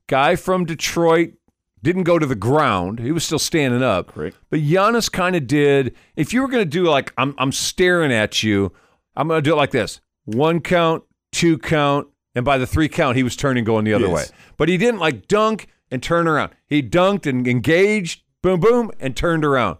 [0.08, 1.34] Guy from Detroit
[1.82, 2.98] didn't go to the ground.
[3.00, 4.08] He was still standing up.
[4.14, 4.36] Correct.
[4.50, 5.94] But Giannis kind of did.
[6.16, 8.72] If you were going to do like I'm I'm staring at you,
[9.16, 10.00] I'm going to do it like this.
[10.24, 14.06] One count, two count, and by the three count he was turning going the other
[14.06, 14.30] Yes.
[14.30, 14.36] way.
[14.56, 16.52] But he didn't like dunk and turn around.
[16.66, 19.78] He dunked and engaged, boom boom and turned around.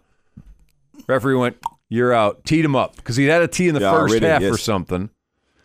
[1.07, 1.57] Referee went,
[1.89, 4.41] "You're out." Teed him up because he had a tee in the Yeah, first half
[4.41, 4.61] or yes.
[4.61, 5.09] something,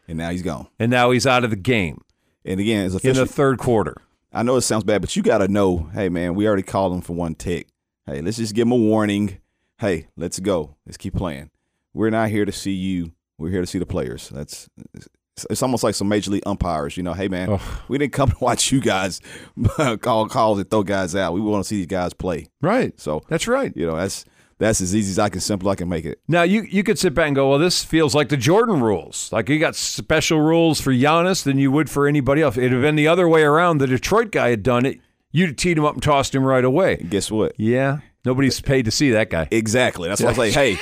[0.07, 0.69] and now he's gone.
[0.79, 2.01] and now he's out of the game
[2.45, 3.97] And again, it's in the third quarter.
[4.33, 6.93] I know it sounds bad, but you got to know, hey man, we already called
[6.93, 7.69] him for one tick.
[8.07, 9.39] Hey, let's just give him a warning.
[9.79, 10.77] Hey, let's go.
[10.87, 11.51] Let's keep playing.
[11.95, 13.13] We're not here to see you.
[13.39, 14.29] We're here to see the players.
[14.31, 15.09] That's it's,
[15.49, 16.97] it's almost like some major league umpires.
[16.97, 17.61] You know, hey man, Ugh.
[17.89, 19.21] we didn't come to watch you guys
[20.01, 21.33] call calls and throw guys out.
[21.33, 22.49] We want to see these guys play.
[22.61, 22.99] Right.
[23.01, 23.73] So That's right.
[23.77, 24.25] you know, that's
[24.59, 26.21] that's as easy as I can, simple I can make it.
[26.29, 29.31] Now you you could sit back and go, well, this feels like the Jordan rules.
[29.33, 32.57] Like you got special rules for Giannis than you would for anybody else.
[32.57, 33.79] It'd have been the other way around.
[33.79, 35.01] The Detroit guy had done it.
[35.31, 36.97] You'd have teed him up and tossed him right away.
[36.99, 37.53] And guess what?
[37.59, 37.99] Yeah.
[38.25, 39.47] Nobody's paid to see that guy.
[39.51, 40.09] Exactly.
[40.09, 40.79] That's why I was like, hey,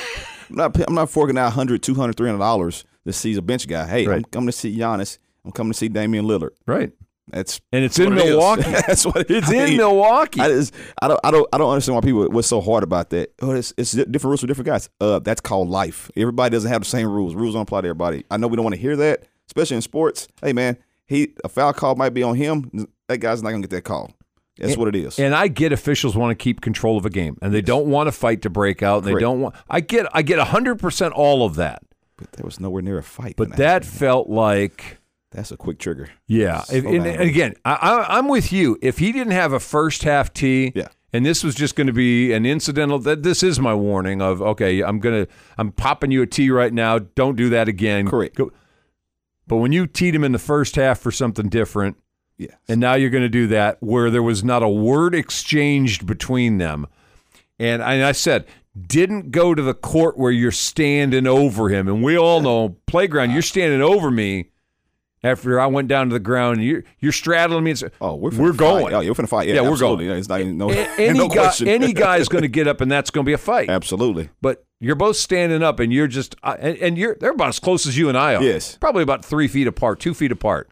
[0.49, 3.85] I'm not I'm not forking out 100 200 300 dollars to see a bench guy.
[3.87, 5.17] Hey, I'm coming to see Giannis.
[5.45, 6.51] I'm coming to see Damian Lillard.
[6.65, 6.91] Right.
[7.29, 8.15] That's And it's in it.
[8.15, 8.61] Milwaukee.
[8.71, 10.39] That's what It's I in mean, Milwaukee.
[10.39, 13.09] I, just, I don't I don't I don't understand why people what's so hard about
[13.09, 13.33] that.
[13.41, 14.89] Oh, it's, it's different rules for different guys.
[15.01, 16.09] Uh, that's called life.
[16.15, 17.35] Everybody doesn't have the same rules.
[17.35, 18.23] Rules don't apply to everybody.
[18.31, 20.27] I know we don't want to hear that, especially in sports.
[20.41, 22.87] Hey man, he a foul call might be on him.
[23.07, 24.11] That guy's not gonna get that call.
[24.59, 25.19] That's what it is.
[25.19, 28.07] And I get officials want to keep control of a game and they don't want
[28.07, 29.05] to fight to break out.
[29.05, 31.83] And they don't want I get I get 100% all of that.
[32.17, 33.35] but there was nowhere near a fight.
[33.37, 34.97] But that felt like
[35.31, 36.09] that's a quick trigger.
[36.27, 38.77] Yeah, If- and, and again, I, I'm with you.
[38.81, 40.87] If he didn't have a first half tee, Yeah.
[41.11, 44.41] and this was just going to be an incidental, that this is my warning of
[44.41, 46.99] okay, I'm gonna, I'm popping you a tee right now.
[46.99, 48.07] Don't do that again.
[48.07, 48.35] Correct.
[48.35, 48.51] Go-
[49.47, 51.97] But when you teed him in the first half for something different,
[52.37, 52.55] Yeah.
[52.69, 56.57] and now you're going to do that where there was not a word exchanged between
[56.57, 56.87] them,
[57.59, 58.45] and I, and I said.
[58.79, 63.31] Didn't go to the court where you're standing over him, and we all know playground.
[63.31, 63.47] You're uh-huh.
[63.47, 64.51] standing over me,
[65.23, 67.71] after I went down to the ground, you're you're straddling me.
[67.71, 68.93] And say, Oh, we're we're going.
[68.93, 69.47] Oh, you're finna fight.
[69.47, 70.05] Yeah, Yeah, we're going.
[70.05, 72.91] Yeah, it's not even no, any no guy, any guy's going to get up, and
[72.91, 73.69] that's going to be a fight.
[73.69, 74.29] absolutely.
[74.41, 77.59] But you're both standing up, and you're just uh, and, and you're they're about as
[77.59, 78.43] close as you and I are.
[78.43, 78.77] Yes.
[78.77, 80.69] probably about three feet apart, two feet apart,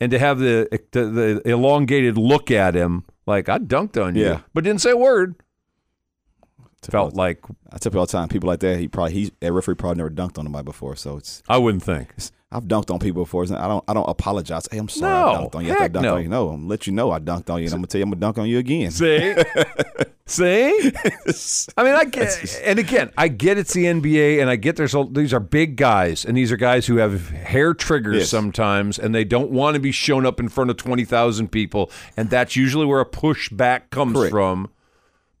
[0.00, 1.04] and to have the the,
[1.44, 4.40] the elongated look at him, like I dunked on you, Yeah.
[4.54, 5.34] but didn't say a word.
[6.90, 7.40] Felt like
[7.72, 9.96] I tell people all the time, people like that, he probably he that referee probably
[9.96, 10.94] never dunked on nobody before.
[10.94, 12.12] So it's, I wouldn't think.
[12.16, 13.42] it's I've dunked on people before.
[13.44, 14.68] I don't I don't apologize.
[14.70, 15.70] Hey, I'm sorry No, I dunked on you.
[15.72, 16.14] after I heck dunked no.
[16.16, 16.28] on you.
[16.28, 18.10] No, I'm let you know I dunked on you, and I'm gonna tell you I'm
[18.10, 18.90] gonna dunk on you again.
[18.92, 19.34] See,
[20.26, 20.92] see.
[21.76, 24.94] I mean, I get, and again, I get it's the NBA, and I get there's
[24.94, 28.28] a, these are big guys, and these are guys who have hair triggers Yes.
[28.30, 31.90] sometimes, and they don't want to be shown up in front of twenty thousand people,
[32.16, 34.30] and that's usually where a pushback comes Correct.
[34.30, 34.70] from.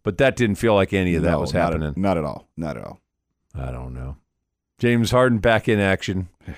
[0.02, 1.94] But that didn't feel like any of that No, was not at- happening.
[2.00, 2.48] Not at all.
[2.56, 3.00] Not at all.
[3.54, 4.16] I don't know.
[4.78, 6.28] James Harden back in action.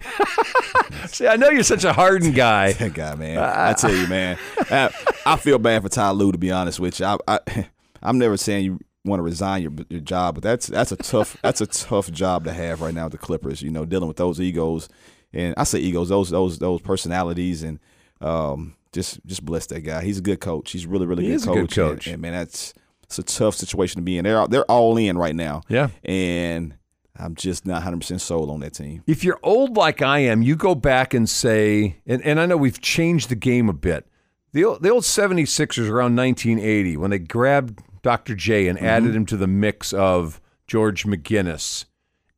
[1.06, 2.72] See, I know you're such a hardened guy.
[2.78, 3.38] That guy, man.
[3.38, 4.38] I tell you, man.
[4.70, 4.90] I,
[5.26, 7.06] I feel bad for Ty Lue, to be honest with you.
[7.06, 7.68] I, I,
[8.02, 11.36] I'm never saying you want to resign your your job, but that's that's a tough
[11.42, 13.62] that's a tough job to have right now with the Clippers.
[13.62, 14.88] You know, dealing with those egos,
[15.32, 17.80] and I say egos, those those those personalities, and
[18.20, 20.02] um, just just bless that guy.
[20.02, 20.70] He's a good coach.
[20.70, 21.54] He's really really He good coach.
[21.56, 22.06] good coach.
[22.06, 24.24] And, and man, that's it's a tough situation to be in.
[24.24, 25.62] They're they're all in right now.
[25.68, 25.88] Yeah.
[26.04, 26.74] and
[27.18, 29.02] I'm just not 100 percent sold on that team.
[29.06, 32.56] if you're old like I am, you go back and say, and, and I know
[32.56, 34.06] we've changed the game a bit.
[34.52, 38.34] The old, the old 76ers around 1980, when they grabbed Dr.
[38.34, 38.86] J and mm-hmm.
[38.86, 41.84] added him to the mix of George McGinnis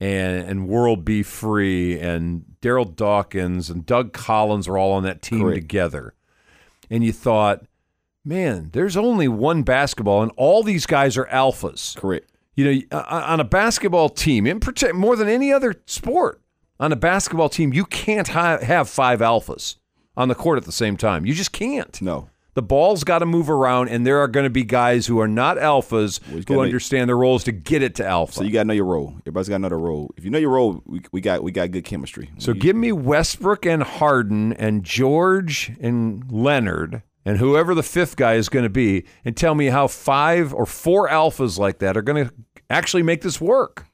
[0.01, 1.23] and, and World B.
[1.23, 5.61] Free and Daryl Dawkins and Doug Collins were all on that team Correct.
[5.61, 6.15] together.
[6.91, 7.65] And you thought,
[8.25, 12.30] man, there's only one basketball, and all these guys are alphas Correct.
[12.61, 14.61] You know, uh, on a basketball team, in
[14.95, 16.41] more than any other sport,
[16.79, 19.77] on a basketball team, you can't ha- have five alphas
[20.17, 21.25] on the court at the same time.
[21.27, 22.01] You just can't.
[22.03, 22.29] No.
[22.55, 25.29] The ball's got to move around, and there are going to be guys who are
[25.29, 28.35] not alphas you who make- understand their roles to get it to alpha.
[28.35, 29.15] So you got to know your role.
[29.21, 30.11] Everybody's got to know their role.
[30.17, 32.31] If you know your role, we, we got we got good chemistry.
[32.39, 38.17] So We- give me Westbrook and Harden and George and Leonard and whoever the fifth
[38.17, 41.97] guy is going to be, and tell me how five or four alphas like that
[41.97, 42.35] are going to
[42.71, 43.87] actually make this work.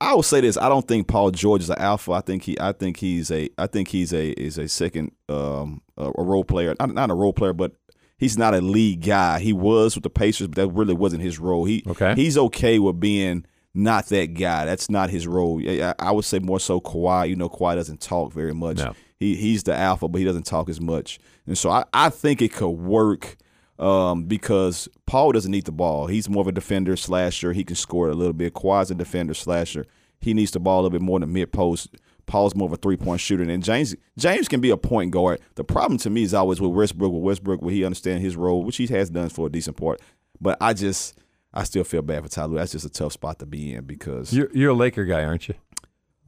[0.00, 2.12] I will say this: I don't think Paul George is an alpha.
[2.12, 5.80] I think he, I think he's a, I think he's a is a second um,
[5.96, 7.72] a, a role player, not, not a role player, but
[8.18, 9.38] he's not a lead guy.
[9.38, 11.64] He was with the Pacers, but that really wasn't his role.
[11.64, 12.14] He Okay.
[12.14, 14.64] he's okay with being not that guy.
[14.66, 15.62] That's not his role.
[15.66, 17.30] I, I would say more so Kawhi.
[17.30, 18.76] You know, Kawhi doesn't talk very much.
[18.78, 18.94] No.
[19.18, 21.18] He he's the alpha, but he doesn't talk as much.
[21.46, 23.36] And so I, I think it could work
[23.78, 26.06] um, because Paul doesn't need the ball.
[26.06, 27.52] He's more of a defender slasher.
[27.52, 28.54] He can score a little bit.
[28.54, 29.86] A defender slasher.
[30.20, 31.96] He needs the ball a little bit more than mid post.
[32.26, 35.40] Paul's more of a three point shooter, and James James can be a point guard.
[35.54, 37.12] The problem to me is always with Westbrook.
[37.12, 40.00] With Westbrook, where he understands his role, which he has done for a decent part.
[40.40, 41.18] But I just
[41.54, 42.56] I still feel bad for Ty Lue.
[42.56, 45.48] That's just a tough spot to be in because You're, you're a Laker guy, aren't
[45.48, 45.54] you?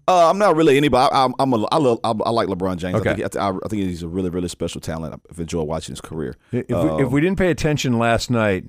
[0.09, 1.13] Uh, I'm not really anybody.
[1.13, 2.97] I, I'm, I'm a, I, love, I, I like LeBron James.
[2.97, 3.11] Okay.
[3.11, 5.21] I, think, I, I think he's a really, really special talent.
[5.31, 6.37] I've enjoyed watching his career.
[6.51, 8.65] If, we, if we didn't pay attention last night,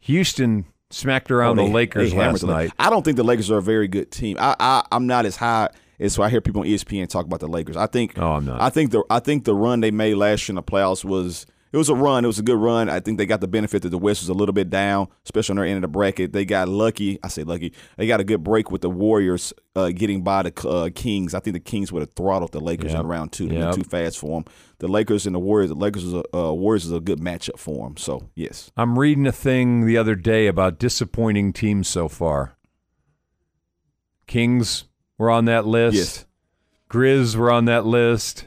[0.00, 2.72] Houston smacked around oh, the Lakers last night.
[2.78, 4.36] I don't think the Lakers are a very good team.
[4.38, 7.48] I, I I'm not as high as I hear people on ESPN talk about the
[7.48, 7.76] Lakers.
[7.76, 8.60] I think Oh, I'm not.
[8.60, 11.46] I think the I think the run they made last year in the playoffs was
[11.76, 12.24] it was a run.
[12.24, 12.88] It was a good run.
[12.88, 15.52] I think they got the benefit that the West was a little bit down, especially
[15.52, 16.32] on their end of the bracket.
[16.32, 17.18] They got lucky.
[17.22, 17.74] I say lucky.
[17.98, 21.34] They got a good break with the Warriors uh, getting by the uh, Kings.
[21.34, 23.00] I think the Kings would have throttled the Lakers Yep.
[23.02, 23.46] in round two.
[23.48, 23.74] They Yep.
[23.74, 24.50] too fast for them.
[24.78, 25.68] The Lakers and the Warriors.
[25.68, 27.98] The Lakers was a uh, Warriors is a good matchup for them.
[27.98, 32.56] So yes, I'm reading a thing the other day about disappointing teams so far.
[34.26, 34.84] Kings
[35.18, 35.96] were on that list.
[35.96, 36.26] yes.
[36.88, 38.46] Grizz were on that list.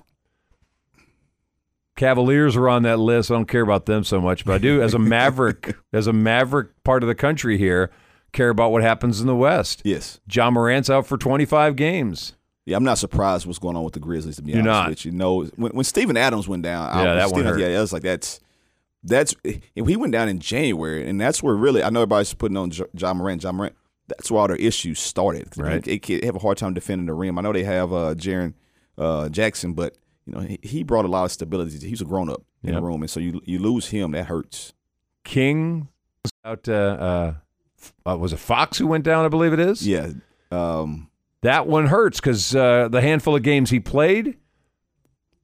[1.99, 3.29] Cavaliers are on that list.
[3.29, 6.13] I don't care about them so much, but I do as a Maverick, as a
[6.13, 7.91] Maverick part of the country here,
[8.31, 9.81] care about what happens in the West.
[9.83, 10.21] Yes.
[10.31, 12.37] Ja Morant's out for 25 games.
[12.65, 14.37] Yeah, I'm not surprised what's going on with the Grizzlies.
[14.37, 14.89] To be You're honest not.
[14.89, 17.59] with you, know when when Steven Adams went down, I Yeah, was, that one hurt.
[17.59, 18.39] yeah, I was like that's
[19.03, 22.55] that's if he went down in January, and that's where really I know everybody's putting
[22.57, 23.43] on Ja Morant.
[23.43, 23.75] Ja Morant,
[24.07, 25.49] that's where all their issues started.
[25.57, 25.83] Right.
[25.83, 27.37] they, they have a hard time defending the rim.
[27.37, 28.53] I know they have uh, Jaren
[28.97, 29.97] uh, Jackson, but
[30.29, 31.87] you know he, he brought a lot of stability.
[31.87, 32.79] He's a grown up in Yep.
[32.81, 34.73] the room, and so you you lose him, that hurts.
[35.23, 35.87] King
[36.23, 36.67] was out.
[36.69, 37.33] Uh, uh,
[38.11, 39.25] uh, was it Fox who went down?
[39.25, 39.87] I believe it is.
[39.87, 40.11] Yeah,
[40.51, 41.09] um,
[41.41, 44.37] That one hurts because uh, the handful of games he played,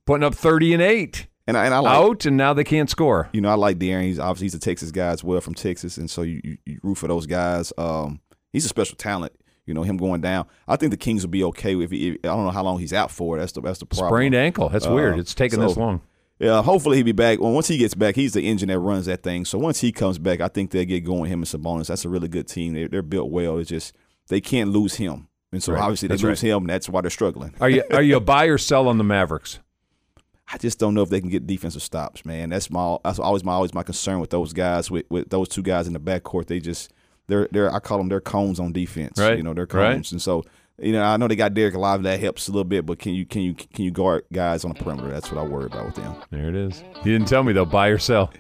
[0.06, 2.90] putting up 30 and eight, and I, and I like out, and now they can't
[2.90, 3.30] score.
[3.34, 4.04] you know, I like De'Aaron.
[4.04, 6.80] He's obviously he's a Texas guy as well from Texas, and so you, you, you
[6.84, 7.72] root for those guys.
[7.78, 8.20] Um,
[8.52, 9.34] he's a special talent.
[9.66, 10.46] You know, him going down.
[10.68, 12.80] I think the Kings will be okay if, he, if I don't know how long
[12.80, 13.40] he's out for.
[13.40, 14.10] That's the that's the problem.
[14.10, 14.70] Sprained ankle.
[14.70, 15.18] That's Uh, weird.
[15.20, 16.02] It's taking this long.
[16.40, 17.40] Yeah, hopefully he'll be back.
[17.40, 19.46] Well, once he gets back, he's the engine that runs that thing.
[19.46, 21.32] So once he comes back, I think they'll get going.
[21.32, 21.88] Him and Sabonis.
[21.88, 22.74] That's a really good team.
[22.74, 23.58] They, they're built well.
[23.58, 23.96] It's just
[24.28, 25.82] they can't lose him, and so Right.
[25.82, 26.68] obviously they That's lose him.
[26.68, 27.54] That's why they're struggling.
[27.62, 29.60] Are you are you a buy or sell on the Mavericks?
[30.54, 32.50] I just don't know if they can get defensive stops, man.
[32.50, 35.64] That's my that's always my always my concern with those guys with, with those two
[35.64, 36.48] guys in the backcourt.
[36.48, 36.92] They just
[37.28, 39.20] they're they're I call them their cones on defense.
[39.20, 39.38] Right.
[39.38, 39.94] You know, they're Right.
[39.94, 40.12] cones.
[40.12, 40.44] And so,
[40.80, 43.14] you know, I know they got Dereck Lively that helps a little bit, but can
[43.14, 45.10] you can you can you guard guys on the perimeter?
[45.10, 46.16] That's what I worry about with them.
[46.32, 46.84] There it is.
[47.04, 47.66] You didn't tell me though.
[47.66, 48.32] Buy or sell?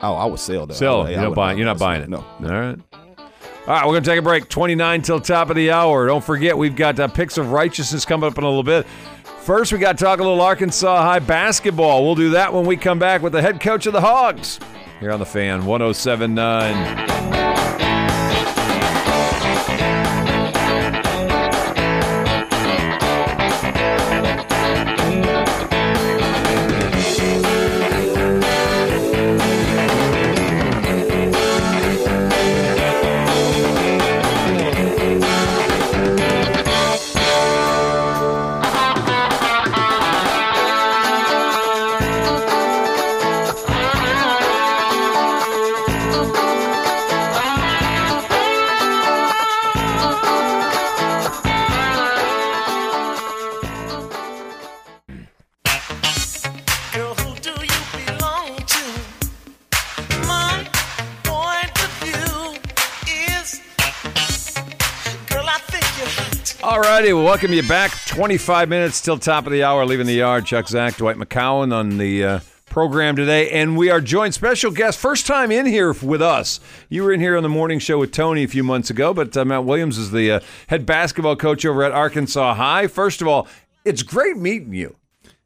[0.00, 0.74] Oh, I would sell that.
[0.74, 1.02] Sell.
[1.02, 1.56] I, You're not buying.
[1.56, 2.08] buy You're not buying it.
[2.08, 2.18] No.
[2.18, 2.78] All right.
[3.66, 4.48] All right, we're going to take a break.
[4.48, 6.06] 29 till top of the hour.
[6.06, 8.86] Don't forget, we've got uh, Picks of Righteousness coming up in a little bit.
[9.42, 12.02] First, we got to talk a little Arkansas High basketball.
[12.06, 14.58] We'll do that when we come back with the head coach of the Hogs
[15.00, 17.37] here on the fan 1079.
[67.28, 67.90] Welcome you back.
[68.06, 70.46] 25 minutes till top of the hour, leaving the yard.
[70.46, 73.50] Chuck Zach, Dwight McCown on the uh, program today.
[73.50, 76.58] And we are joined, special guest, first time in here with us.
[76.88, 79.36] You were in here on the morning show with Tony a few months ago, but
[79.36, 82.86] uh, Matt Williams is the uh, head basketball coach over at Arkansas High.
[82.86, 83.46] First of all,
[83.84, 84.96] it's great meeting you.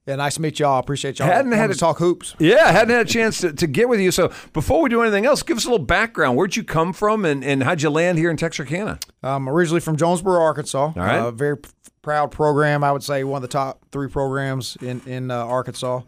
[0.06, 0.80] Yeah, nice to meet y'all.
[0.80, 1.28] Appreciate y'all.
[1.28, 2.34] Hadn't had to a- talk hoops.
[2.40, 4.10] Yeah, hadn't had a chance to, to get with you.
[4.10, 6.36] So before we do anything else, give us a little background.
[6.36, 8.98] Where'd you come from and, and how'd you land here in Texarkana?
[9.22, 10.78] I'm originally from Jonesboro, Arkansas.
[10.86, 11.18] All right.
[11.20, 11.70] Uh, very p-
[12.02, 12.82] proud program.
[12.82, 16.00] I would say one of the top three programs in in uh, Arkansas.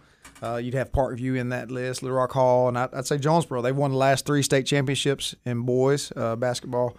[0.43, 3.63] Uh, you'd have Parkview in that list, Little Rock Hall, and I, I'd say Jonesboro.
[3.63, 6.97] They've won the last three state championships in boys uh, basketball.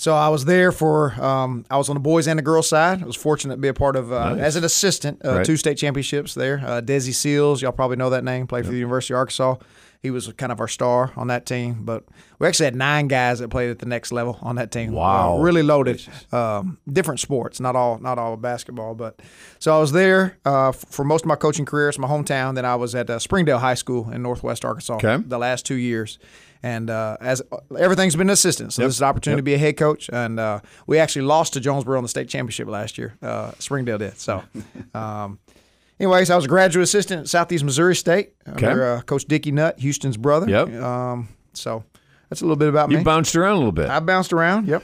[0.00, 3.02] So I was there for um, I was on the boys and the girls side.
[3.02, 4.40] I was fortunate to be a part of uh, Nice.
[4.44, 5.44] as an assistant uh, Right.
[5.46, 6.62] two state championships there.
[6.64, 8.46] Uh, Desi Sills, y'all probably know that name.
[8.46, 9.56] Played for the University of Arkansas.
[10.00, 11.80] He was kind of our star on that team.
[11.82, 12.04] But
[12.38, 14.92] we actually had nine guys that played at the next level on that team.
[14.92, 15.40] Wow.
[15.40, 16.00] Really loaded.
[16.30, 18.94] Um, different sports, not all not all basketball.
[18.94, 19.20] But
[19.58, 21.88] so I was there uh, f- for most of my coaching career.
[21.88, 22.54] It's my hometown.
[22.54, 25.16] Then I was at uh, Springdale High School in Northwest Arkansas Okay.
[25.16, 26.20] the last two years.
[26.62, 27.40] And uh, as
[27.78, 28.88] everything's been an assistant, so Yep.
[28.88, 30.10] this is an opportunity to be a head coach.
[30.12, 33.14] And uh, we actually lost to Jonesboro in the state championship last year.
[33.22, 34.18] Uh, Springdale did.
[34.18, 34.42] So,
[34.94, 35.38] um,
[36.00, 39.78] anyways, I was a graduate assistant at Southeast Missouri State under uh, Coach Dickey Nutt,
[39.80, 40.48] Houston's brother.
[40.48, 40.82] Yep.
[40.82, 41.84] Um, so
[42.28, 43.00] that's a little bit about You me.
[43.02, 43.88] You bounced around a little bit.
[43.88, 44.66] I bounced around.
[44.68, 44.82] Yep.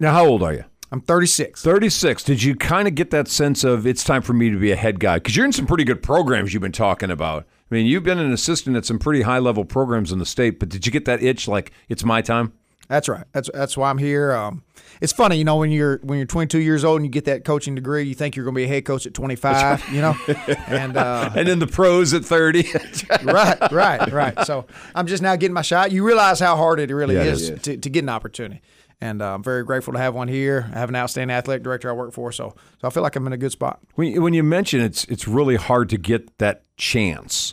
[0.00, 0.64] Now, how old are you?
[0.90, 1.62] I'm 36.
[1.62, 2.22] 36.
[2.22, 4.76] Did you kind of get that sense of it's time for me to be a
[4.76, 5.16] head guy?
[5.16, 7.46] Because you're in some pretty good programs you've been talking about.
[7.70, 10.58] I mean, you've been an assistant at some pretty high level programs in the state,
[10.58, 12.52] but did you get that itch like it's my time?
[12.88, 13.26] That's right.
[13.32, 14.32] That's that's why I'm here.
[14.32, 14.62] Um,
[15.02, 17.44] it's funny, you know, when you're when you're 22 years old and you get that
[17.44, 19.92] coaching degree, you think you're going to be a head coach at 25.
[19.92, 20.16] You know,
[20.66, 22.64] and uh, And then the pros at 30.
[23.24, 24.46] right, right, right.
[24.46, 25.92] So I'm just now getting my shot.
[25.92, 28.62] You realize how hard it really Yeah, is to, to get an opportunity.
[29.02, 30.70] And uh, I'm very grateful to have one here.
[30.74, 33.26] I have an outstanding athletic director I work for, so so I feel like I'm
[33.26, 33.80] in a good spot.
[33.96, 37.52] when, you- when you mention it's, it's really hard to get that chance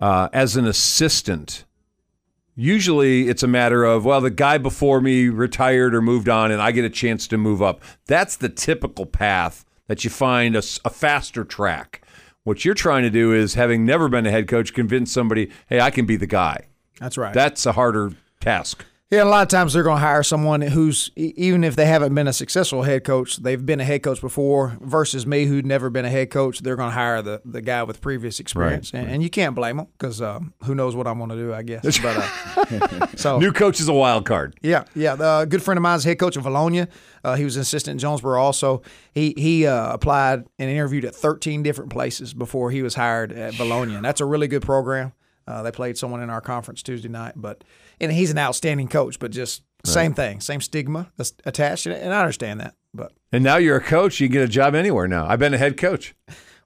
[0.00, 1.64] uh, as an assistant.
[2.54, 6.62] Usually it's a matter of, well, the guy before me retired or moved on and
[6.62, 7.82] I get a chance to move up.
[8.06, 12.02] That's the typical path that you find a faster track.
[12.44, 15.80] What you're trying to do is, having never been a head coach, convince somebody, hey,
[15.80, 16.68] I can be the guy.
[17.00, 17.34] That's right.
[17.34, 18.84] That's a harder task.
[19.08, 22.12] Yeah, a lot of times they're going to hire someone who's even if they haven't
[22.12, 24.76] been a successful head coach, they've been a head coach before.
[24.80, 27.84] Versus me, who'd never been a head coach, they're going to hire the, the guy
[27.84, 31.18] with previous experience, and, and you can't blame them because um, who knows what I'm
[31.18, 32.00] going to do, I guess.
[32.02, 34.58] But uh, so New coach is a wild card.
[34.60, 35.14] Yeah, yeah.
[35.14, 36.88] The a good friend of mine is head coach of Vilonia.
[37.22, 38.40] Uh, he was an assistant in Jonesboro.
[38.40, 43.30] Also, he he uh, applied and interviewed at 13 different places before he was hired
[43.30, 43.96] at Vilonia.
[43.96, 45.12] And that's a really good program.
[45.46, 47.62] Uh, they played someone in our conference Tuesday night, but
[48.00, 49.18] and he's an outstanding coach.
[49.18, 52.74] But just same thing, same stigma that's attached, and and I understand that.
[52.94, 55.26] But And now you're a coach, you can get a job anywhere now.
[55.26, 56.14] I've been a head coach.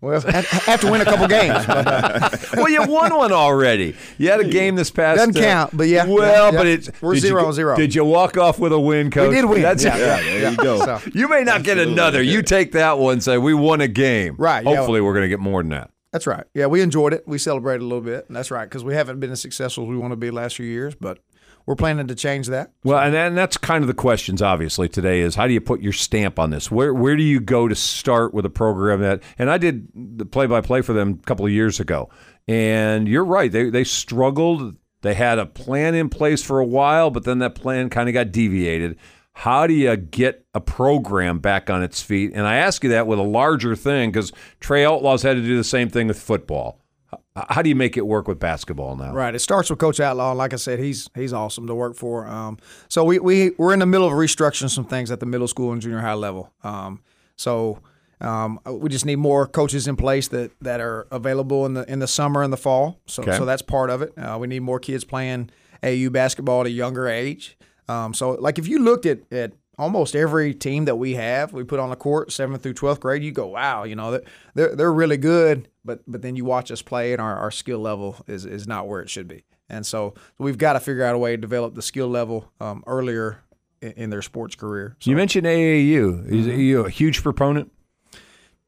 [0.01, 1.67] well, have, have to win a couple games.
[1.67, 3.97] But, uh, well, you won one already.
[4.17, 5.19] You had a game this past.
[5.19, 7.77] Doesn't uh, count, but yeah, Well, yeah, but it's We're did you zero on zero.
[7.77, 9.29] Did you walk off with a win, coach?
[9.29, 9.63] we did win.
[9.63, 10.01] That's yeah, it.
[10.01, 10.79] Yeah, there you go.
[10.85, 12.23] So, You may not get another.
[12.23, 13.15] You take that one.
[13.15, 14.37] and Say we won a game.
[14.39, 14.77] Right, yeah.
[14.77, 15.91] Hopefully, we're going to get more than that.
[16.13, 16.45] That's right.
[16.55, 17.27] Yeah, we enjoyed it.
[17.27, 18.27] We celebrated a little bit.
[18.29, 20.67] That's right because we haven't been as successful as we want to be last few
[20.67, 21.19] years, but
[21.67, 22.73] we're planning to change that.
[22.83, 24.43] Well, and, and that's kind of the questions.
[24.43, 26.71] Obviously, today is how do you put your stamp on this?
[26.71, 29.23] Where where do you go to start with a program that?
[29.39, 32.11] And I did the play by play for them a couple of years ago,
[32.49, 33.53] and you're right.
[33.53, 34.77] They they struggled.
[35.03, 38.13] They had a plan in place for a while, but then that plan kind of
[38.13, 38.99] got deviated.
[39.41, 42.33] How do you get a program back on its feet?
[42.35, 45.57] And I ask you that with a larger thing because Trey Outlaws had to do
[45.57, 46.79] the same thing with football.
[47.35, 49.15] How do you make it work with basketball now?
[49.15, 49.35] Right.
[49.35, 50.33] It starts with Coach Outlaw.
[50.33, 52.27] Like I said, he's he's awesome to work for.
[52.27, 55.49] Um, so we we we're in the middle of restructuring some things at the middle
[55.49, 56.53] school and junior high level.
[56.63, 57.01] Um,
[57.37, 57.79] so
[58.21, 62.01] um, we just need more coaches in place that, that are available in the in
[62.01, 63.01] the summer and the fall.
[63.07, 63.39] So Okay.
[63.39, 64.13] so that's part of it.
[64.19, 65.49] Uh, we need more kids playing
[65.83, 67.57] AAU basketball at a younger age.
[67.91, 71.65] Um, so like if you looked at at almost every team that we have, we
[71.65, 74.21] put on the court, seventh through twelfth grade, you go, wow, you know,
[74.55, 75.69] they're they're, really good.
[75.85, 78.87] But but then you watch us play, and our, our skill level is is not
[78.89, 79.45] where it should be.
[79.69, 82.83] And so we've got to figure out a way to develop the skill level um,
[82.87, 83.39] earlier
[83.81, 84.97] in, in their sports career.
[85.01, 86.27] So, You mentioned AAU.
[86.27, 86.61] Is Mm-hmm.
[86.61, 87.71] you a huge proponent?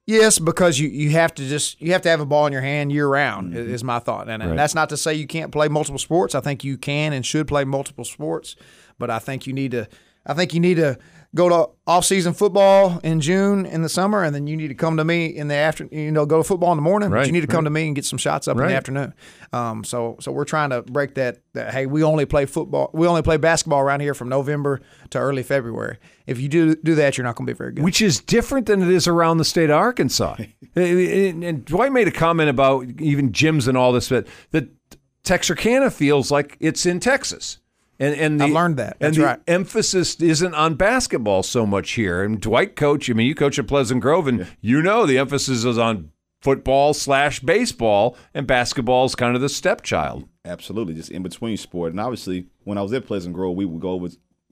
[0.06, 2.62] Yes, because you, you have to just you have to have a ball in your
[2.62, 5.52] hand year round i- is my thought, and, and that's not to say you can't
[5.52, 6.34] play multiple sports.
[6.34, 8.56] I think you can and should play multiple sports,
[9.02, 9.88] but I think you need to
[10.24, 10.96] I think you need to
[11.34, 14.76] go to off season football in June in the summer, and then you need to
[14.76, 17.10] come to me in the after you know go to football in the morning.
[17.10, 18.74] but Right, you need to come to me and get some shots up in the
[18.76, 19.12] afternoon.
[19.52, 21.74] Um, so so we're trying to break that, that.
[21.74, 22.90] Hey, we only play football.
[22.92, 25.98] We only play basketball around here from November to early February.
[26.28, 27.82] If you do do that, you're not going to be very good.
[27.82, 30.36] which is different than it is around the state of Arkansas.
[30.76, 34.68] and, and Dwight made a comment about even gyms and all this, but that
[35.24, 37.58] Texarkana feels like it's in Texas.
[38.02, 38.96] And, and the, I learned that.
[39.00, 39.40] and That's the right.
[39.46, 42.22] emphasis isn't on basketball so much here.
[42.24, 45.64] And Dwight coach, I mean, you coach at Pleasant Grove, and you know the emphasis
[45.64, 50.28] is on football slash baseball, and basketball is kind of the stepchild.
[50.44, 51.92] Absolutely, just in between sport.
[51.92, 54.08] And obviously, when I was at Pleasant Grove, we would go over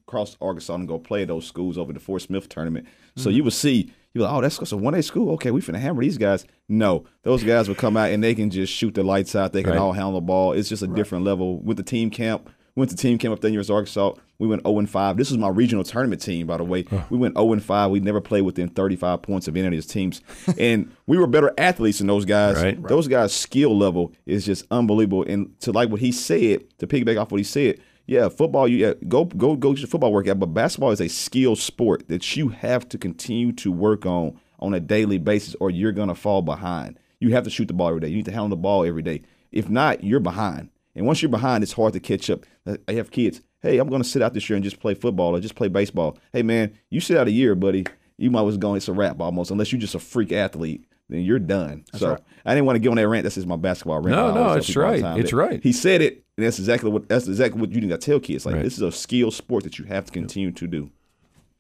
[0.07, 2.87] across Arkansas and go play those schools over the Fort Smith tournament.
[3.17, 3.37] So Mm-hmm.
[3.37, 5.33] you would see, you're like, oh, that's, a one A school.
[5.35, 6.45] Okay, we finna hammer these guys.
[6.69, 9.53] No, those guys would come out and they can just shoot the lights out.
[9.53, 9.79] They can Right.
[9.81, 10.53] all handle the ball.
[10.53, 12.49] It's just a different level with the team camp.
[12.75, 14.13] We went to team came up there in University Arkansas.
[14.39, 15.17] We went 0 and 5.
[15.17, 16.87] This was my regional tournament team, by the way.
[17.11, 17.91] We went 0 and 5.
[17.91, 20.23] We never played within 35 points of any of these teams,
[20.59, 22.63] and we were better athletes than those guys.
[22.63, 22.83] Right.
[22.83, 25.25] Those guys' skill level is just unbelievable.
[25.25, 28.67] And to like what he said, to piggyback off what he said, yeah, football.
[28.67, 32.09] You yeah, go go go to your football workout, but basketball is a skill sport
[32.09, 36.17] that you have to continue to work on on a daily basis, or you're gonna
[36.17, 36.99] fall behind.
[37.21, 38.09] You have to shoot the ball every day.
[38.09, 39.23] You need to handle the ball every day.
[39.53, 40.71] If not, you're behind.
[40.95, 42.45] And once you're behind, it's hard to catch up.
[42.67, 43.41] Uh, I have kids.
[43.63, 45.69] Hey, I'm going to sit out this year and just play football or just play
[45.69, 46.19] baseball.
[46.33, 47.87] Hey, man, you sit out a year, buddy.
[48.19, 48.75] You might as well go.
[48.75, 50.85] It's a wrap almost, unless you're just a freak athlete.
[51.09, 51.85] Then you're done.
[51.95, 52.17] so
[52.47, 53.25] I didn't want to get on that rant.
[53.25, 54.17] This is my basketball rant.
[54.17, 55.19] No, no, it's people all the right.
[55.21, 55.61] It's that right.
[55.63, 58.47] He said it, and that's exactly what that's exactly what you need to tell kids.
[58.47, 58.63] Like Right.
[58.63, 60.91] this is a skill sport that you have to continue to do.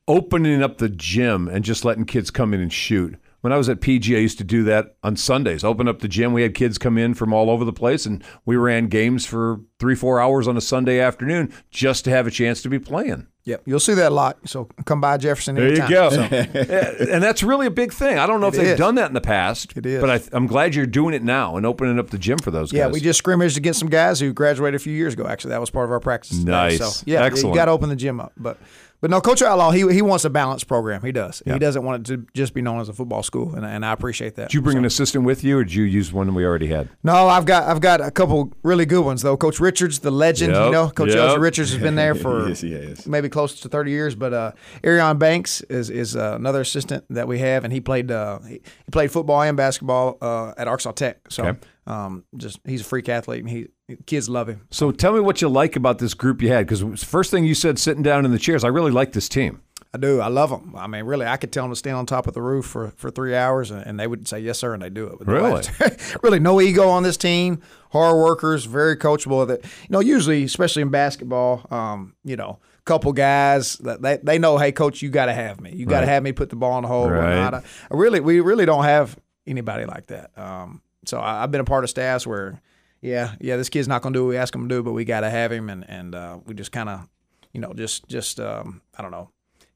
[0.06, 3.16] opening up the gym and just letting kids come in and shoot.
[3.42, 5.64] When I was at PG, I used to do that on Sundays.
[5.64, 6.32] Open up the gym.
[6.34, 9.60] We had kids come in from all over the place, and we ran games for
[9.78, 13.26] three, four hours on a Sunday afternoon just to have a chance to be playing.
[13.44, 14.36] Yep, you'll see that a lot.
[14.46, 16.10] So come by Jefferson There you go.
[16.10, 18.18] So, and that's really a big thing.
[18.18, 18.78] I don't know if It they've is.
[18.78, 20.02] done that in the past, It is.
[20.02, 22.70] but I, I'm glad you're doing it now and opening up the gym for those
[22.70, 22.76] guys.
[22.76, 22.92] yeah, guys.
[22.92, 25.26] we just scrimmaged against some guys who graduated a few years ago.
[25.26, 26.38] Actually, that was part of our practice.
[26.38, 26.50] today.
[26.50, 26.78] Nice.
[26.98, 27.54] So yeah, Excellent.
[27.54, 28.58] you got to open the gym up, but.
[29.00, 31.02] But no, Coach Outlaw, he he wants a balanced program.
[31.02, 31.42] He does.
[31.46, 31.54] Yeah.
[31.54, 33.92] He doesn't want it to just be known as a football school, and, and I
[33.92, 34.48] appreciate that.
[34.50, 36.66] Did you bring So- an assistant with you, or did you use one we already
[36.66, 36.88] had?
[37.02, 39.36] No, I've got I've got a couple really good ones though.
[39.36, 41.38] Coach Richards, the legend, you know, Coach yep.
[41.38, 44.14] Richards has been there for Yes, maybe close to thirty years.
[44.14, 44.52] But uh,
[44.84, 48.54] Arion Banks is is uh, another assistant that we have, and he played uh, he,
[48.54, 51.18] he played football and basketball uh, at Arkansas Tech.
[51.30, 51.58] So Okay.
[51.86, 53.68] Um, just he's a freak athlete, and he
[54.06, 54.66] kids love him.
[54.70, 57.54] So tell me what you like about this group you had, because first thing you
[57.54, 59.62] said sitting down in the chairs, I really like this team.
[59.92, 60.20] I do.
[60.20, 60.76] I love them.
[60.76, 62.92] I mean, really, I could tell them to stand on top of the roof for,
[62.96, 65.26] for three hours, and, and they would say yes, sir, and they do it.
[65.26, 65.62] No Really?
[66.22, 67.60] really, no ego on this team.
[67.90, 69.44] Hard workers, very coachable.
[69.48, 74.38] That you know, usually, especially in basketball, um, you know, couple guys that they, they
[74.38, 75.72] know, hey, coach, you got to have me.
[75.74, 76.12] You got to Right.
[76.12, 77.08] have me put the ball in the hole.
[77.08, 77.34] or Right.
[77.34, 77.54] not.
[77.54, 77.58] I,
[77.90, 79.16] I really, we really don't have
[79.46, 80.30] anybody like that.
[80.38, 82.60] Um, so I, I've been a part of staffs where,
[83.00, 84.92] yeah, yeah, this kid's not going to do what we ask him to do, but
[84.92, 87.08] we got to have him, and and uh, we just kind of,
[87.52, 89.30] you know, just just um, I don't know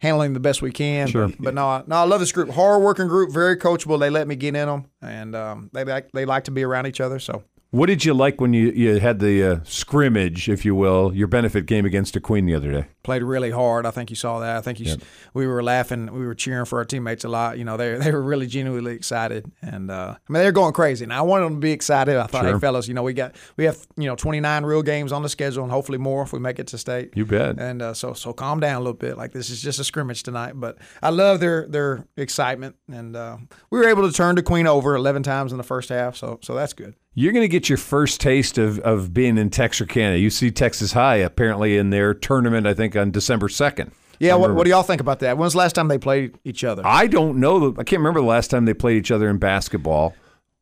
[0.04, 1.08] handling the best we can.
[1.08, 1.28] Sure.
[1.28, 2.50] But, but no, I, no, I love this group.
[2.50, 3.98] Hard working group, very coachable.
[3.98, 6.86] They let me get in them, and um, they like they like to be around
[6.86, 7.18] each other.
[7.18, 7.42] So
[7.74, 11.26] What did you like when you, you had the uh, scrimmage, if you will, your
[11.26, 12.86] benefit game against the Queen the other day?
[13.04, 13.86] played really hard.
[13.86, 14.56] I think you saw that.
[14.56, 14.96] I think you, s
[15.34, 17.58] we were laughing, we were cheering for our teammates a lot.
[17.58, 21.04] You know, they they were really genuinely excited, and uh, I mean they're going crazy.
[21.04, 22.16] And I wanted them to be excited.
[22.16, 22.54] I thought, Sure.
[22.54, 25.28] hey fellas, you know we got we have you know 29 real games on the
[25.28, 27.10] schedule, and hopefully more if we make it to state.
[27.14, 27.58] You bet.
[27.58, 29.16] And uh, so so calm down a little bit.
[29.16, 33.36] Like this is just a scrimmage tonight, but I love their their excitement, and uh,
[33.70, 36.16] we were able to turn the Queen over 11 times in the first half.
[36.16, 36.94] So so that's good.
[37.14, 40.16] You're going to get your first taste of, of being in Texarkana.
[40.16, 43.92] You see Texas High apparently in their tournament, I think, on December 2nd.
[44.18, 45.38] Yeah, what, what do y'all think about that?
[45.38, 46.82] When's the last time they played each other?
[46.84, 47.74] I don't know.
[47.78, 50.14] I can't remember the last time they played each other in basketball.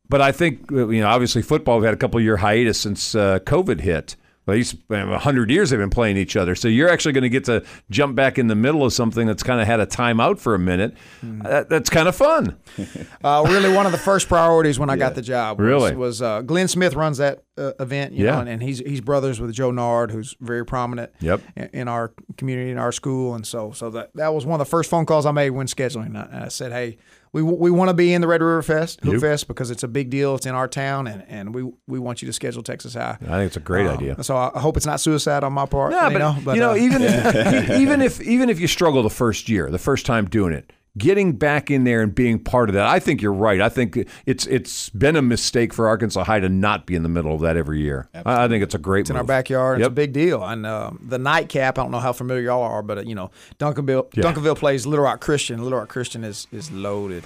[0.09, 3.39] But I think, you know, obviously football, we've had a couple year hiatus since uh,
[3.39, 4.15] COVID hit.
[4.45, 7.29] Well, these a hundred years they've been playing each other, so you're actually going to
[7.29, 10.37] get to jump back in the middle of something that's kind of had a timeout
[10.39, 10.95] for a minute.
[11.21, 11.39] Hmm.
[11.43, 12.57] That, that's kind of fun.
[13.23, 15.95] Uh, really, one of the first priorities when I got the job was, Really?
[15.95, 18.31] was uh, Glenn Smith runs that uh, event, you Yeah.
[18.33, 21.41] know, and, and he's he's brothers with Joe Nard, who's very prominent Yep.
[21.55, 24.65] in, in our community, in our school, and so so that that was one of
[24.67, 26.07] the first phone calls I made when scheduling.
[26.07, 26.97] And I said, hey.
[27.33, 29.21] We, we want to be in the Red River Fest, Hoop Yep.
[29.21, 30.35] Fest, because it's a big deal.
[30.35, 33.17] It's in our town, and, and we we want you to schedule Texas High.
[33.21, 34.23] I think it's a great Um, idea.
[34.23, 35.93] So I I hope it's not suicide on my part.
[35.93, 37.01] Yeah, you but, know, but you know, uh, even
[37.81, 41.33] even if even if you struggle the first year, the first time doing it, getting
[41.33, 43.59] back in there and being part of that, I think you're right.
[43.61, 47.09] I think it's it's been a mistake for Arkansas High to not be in the
[47.09, 48.07] middle of that every year.
[48.13, 49.27] I, I think it's a great It's in our move.
[49.27, 49.79] backyard.
[49.79, 50.43] It's a big deal.
[50.43, 53.31] And um, the nightcap, I don't know how familiar y'all are, but uh, you know,
[53.59, 54.23] Duncanville, Yeah.
[54.23, 55.63] Duncanville plays Little Rock Christian.
[55.63, 57.23] Little Rock Christian is is loaded.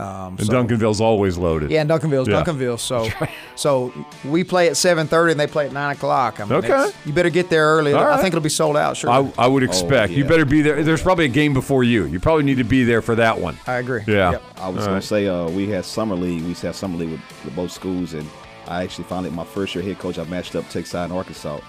[0.00, 1.70] Um, And so- Duncanville's always loaded.
[1.70, 2.42] Yeah, and Duncanville's Yeah.
[2.42, 2.78] Duncanville.
[2.78, 3.08] So,
[3.54, 3.92] so
[4.24, 6.40] we play at seven thirty, and they play at nine o'clock.
[6.40, 6.90] I mean, Okay.
[7.04, 7.92] You better get there early.
[7.92, 8.96] All I think it'll be sold out.
[8.96, 9.10] Sure.
[9.10, 10.28] I, I would expect you yeah.
[10.28, 10.82] better be there.
[10.82, 12.06] There's probably a game before you.
[12.06, 13.58] You probably need to be there for that one.
[13.66, 14.02] I agree.
[14.06, 14.32] Yeah.
[14.32, 14.42] Yep.
[14.56, 16.42] I was gonna say uh, we had summer league.
[16.42, 18.28] We used to have summer league with, with both schools, and
[18.68, 20.18] I actually finally my first year head coach.
[20.18, 21.60] I matched up Texas High and Arkansas,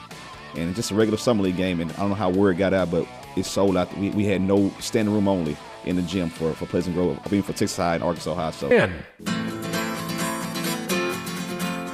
[0.55, 1.81] and it's just a regular summer league game.
[1.81, 3.05] And I don't know how word got out, but
[3.35, 3.95] it sold out.
[3.97, 7.19] We, we had no standing room only in the gym for for Pleasant Grove.
[7.23, 8.51] I mean for Texas High and Arkansas High.
[8.51, 8.69] So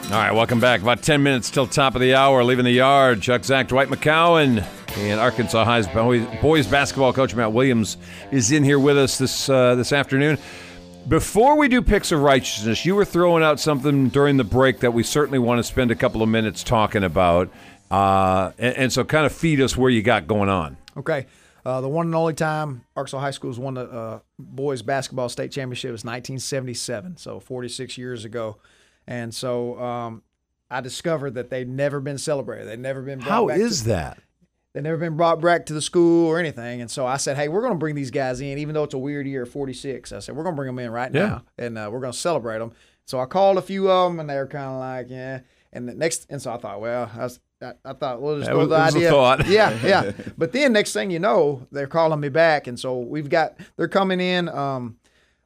[0.08, 0.82] All right, welcome back.
[0.82, 2.42] About 10 minutes till top of the hour.
[2.42, 3.22] Leaving the yard.
[3.22, 4.66] Chuck Zach, Dwight McCown,
[4.96, 7.98] and Arkansas High's boys, boys basketball coach Matt Williams
[8.32, 10.38] is in here with us this uh, this afternoon.
[11.08, 14.94] Before we do picks of righteousness, you were throwing out something during the break that
[14.94, 17.50] we certainly want to spend a couple of minutes talking about.
[17.90, 20.76] Uh, and, and so, kind of feed us where you got going on.
[20.98, 21.26] Okay.
[21.68, 25.52] Uh, the one and only time Arkansas High School's won the uh, boys basketball state
[25.52, 28.56] championship was 1977, so 46 years ago.
[29.06, 30.24] And so um,
[30.72, 32.70] I discovered that they'd never been celebrated.
[32.70, 34.20] They'd never been brought How back is to, that?
[34.72, 36.80] They'd never been brought back to the school or anything.
[36.80, 38.94] And so I said, hey, we're going to bring these guys in, even though it's
[38.94, 40.14] a weird year, 46.
[40.14, 41.28] I said, we're going to bring them in right Yeah.
[41.28, 42.72] now, and uh, we're going to celebrate them.
[43.04, 45.42] So I called a few of them, and they were kind of like, yeah.
[45.74, 48.48] And the next, and so I thought, well, I, was, I, I thought, well, just
[48.48, 49.10] That go was- the it was a idea.
[49.10, 49.48] thought.
[49.48, 50.12] Yeah, yeah.
[50.38, 53.88] But then next thing you know, they're calling me back, and so we've got they're
[53.88, 54.50] coming in.
[54.50, 54.98] Um,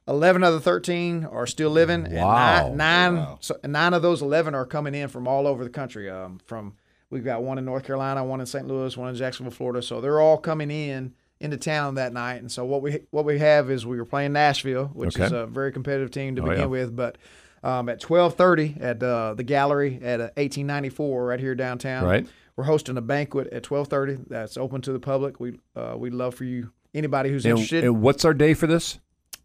[0.08, 2.66] Eleven of the thirteen are still living, Wow.
[2.66, 5.70] and nine, nine, so nine of those eleven are coming in from all over the
[5.70, 6.10] country.
[6.10, 6.74] Um, from
[7.08, 8.66] we've got one in North Carolina, one in St.
[8.66, 9.80] Louis, one in Jacksonville, Florida.
[9.80, 12.38] So they're all coming in into town that night.
[12.38, 15.26] And so what we what we have is we were playing Nashville, which Okay.
[15.26, 16.66] is a very competitive team to Oh, begin yeah.
[16.66, 17.16] with, but.
[17.64, 21.54] Um, at twelve thirty at uh, the gallery at uh, eighteen ninety four right here
[21.54, 22.04] downtown.
[22.04, 22.26] Right.
[22.56, 24.18] We're hosting a banquet at twelve thirty.
[24.28, 25.38] That's open to the public.
[25.38, 27.84] We uh, we'd love for you anybody who's And, interested.
[27.84, 28.98] and what's our day for this?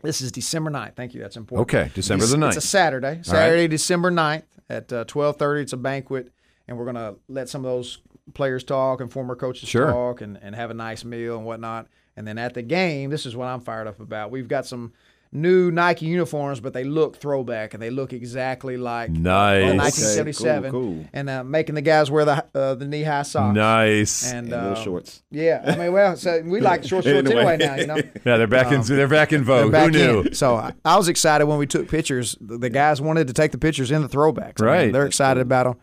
[0.03, 0.95] this is December 9th.
[0.95, 1.22] Thank you.
[1.22, 1.74] That's important.
[1.74, 2.57] Okay, December the It's- 9th.
[2.57, 3.20] It's a Saturday.
[3.24, 5.61] Saturday, December 9th at uh, twelve thirty.
[5.61, 6.32] It's a banquet,
[6.68, 7.99] and we're gonna let some of those
[8.34, 9.91] players talk and former coaches Sure.
[9.91, 11.88] talk and, and have a nice meal and whatnot.
[12.18, 14.32] And then at the game, this is what I'm fired up about.
[14.32, 14.91] We've got some
[15.32, 19.63] new Nike uniforms, but they look throwback and they look exactly like Nice.
[19.63, 21.05] uh, Okay, 1977, cool, cool.
[21.13, 23.55] and uh, making the guys wear the uh, the knee high socks.
[23.55, 24.32] Nice.
[24.32, 25.23] And, And little uh, shorts.
[25.32, 27.36] Yeah, I mean, well, so we like short shorts Anyway.
[27.53, 27.95] anyway now, you know.
[28.25, 28.82] yeah, they're back in.
[28.82, 29.71] They're back in um, vogue.
[29.71, 30.19] back Who knew?
[30.21, 30.34] in.
[30.34, 32.38] So I, I was excited when we took pictures.
[32.39, 34.61] The, the guys wanted to take the pictures in the throwbacks.
[34.61, 34.93] I mean, Right.
[34.93, 35.75] they're excited about them.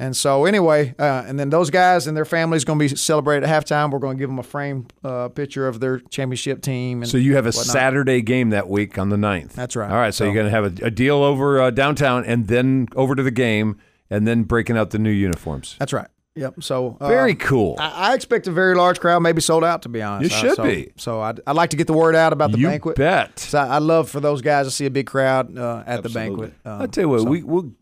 [0.00, 3.46] And so anyway, uh, and then those guys and their families going to be celebrated
[3.48, 3.90] at halftime.
[3.90, 7.02] We're going to give them a framed uh, picture of their championship team.
[7.02, 7.66] And So you have a whatnot.
[7.66, 9.52] Saturday game that week on the 9th.
[9.52, 9.90] That's right.
[9.90, 12.48] All right, so, So- you're going to have a, a deal over uh, downtown and
[12.48, 13.76] then over to the game
[14.08, 15.76] and then breaking out the new uniforms.
[15.78, 16.08] That's right.
[16.36, 16.62] Yep.
[16.62, 17.76] So uh, Very cool.
[17.78, 19.82] I, I expect a very large crowd, maybe sold out.
[19.82, 20.92] To be honest, It Uh, should so, be.
[20.96, 22.96] So I'd, I'd like to get the word out about the you banquet.
[22.96, 23.38] bet.
[23.38, 26.08] So I, I'd love for those guys to see a big crowd uh, at the
[26.08, 26.54] banquet.
[26.64, 27.72] Um, I'll tell you what, so- we we'll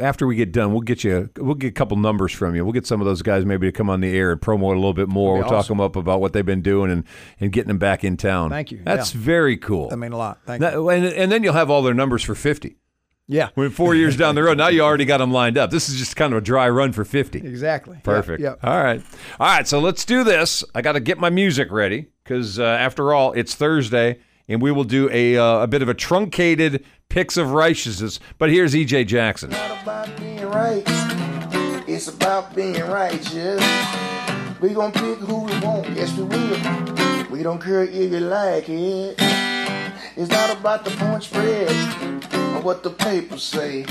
[0.00, 2.64] after we get done, we'll get you we'll get a couple numbers from you.
[2.64, 4.78] We'll get some of those guys maybe to come on the air and promote a
[4.80, 5.34] little bit more.
[5.34, 7.04] We'll That'd talk them up about what they've been doing and,
[7.38, 8.50] and getting them back in town.
[8.50, 8.80] Thank you.
[8.84, 9.20] That's Yeah.
[9.20, 9.88] very cool.
[9.90, 10.40] that mean a lot.
[10.46, 10.88] Thank That- you.
[10.88, 12.76] and, and then you'll have all their numbers for 50.
[13.26, 13.48] Yeah.
[13.54, 15.70] When four years down the road, now you already got them lined up.
[15.70, 17.38] This is just kind of a dry run for 50.
[17.38, 17.98] Exactly.
[18.02, 18.42] Perfect.
[18.42, 18.58] Yep.
[18.62, 19.00] All right.
[19.40, 19.66] All right.
[19.66, 20.62] So let's do this.
[20.74, 24.18] I got to get my music ready because, uh, after all, it's Thursday
[24.48, 28.20] and we will do a, uh, a bit of a truncated picks of righteousness.
[28.38, 29.50] But here's EJ Jackson.
[29.50, 30.82] not about being right.
[31.86, 33.62] It's about being righteous.
[34.60, 37.26] We gon' pick who we want, yes we will.
[37.30, 39.16] We don't care if you like it.
[40.16, 41.68] It's not about the point spread
[42.54, 43.84] or what the papers say.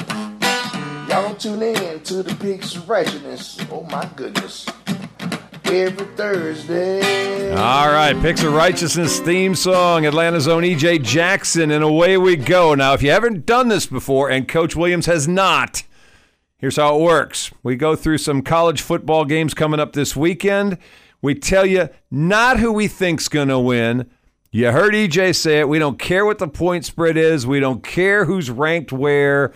[1.10, 3.60] Y'all tune in to the Picks of Righteousness.
[3.70, 4.66] Oh my goodness.
[5.74, 7.52] Every Thursday.
[7.52, 8.16] All right.
[8.22, 11.72] Picks of righteousness theme song, Atlanta's own EJ Jackson.
[11.72, 12.76] And away we go.
[12.76, 15.84] Now, if you haven't done this before and Coach Williams has not,
[16.64, 17.52] Here's how it works.
[17.62, 20.78] We go through some college football games coming up this weekend.
[21.22, 24.10] We tell you not who we think's going to win.
[24.50, 25.68] You heard EJ say it.
[25.68, 27.46] We don't care what the point spread is.
[27.46, 29.52] We don't care who's ranked where.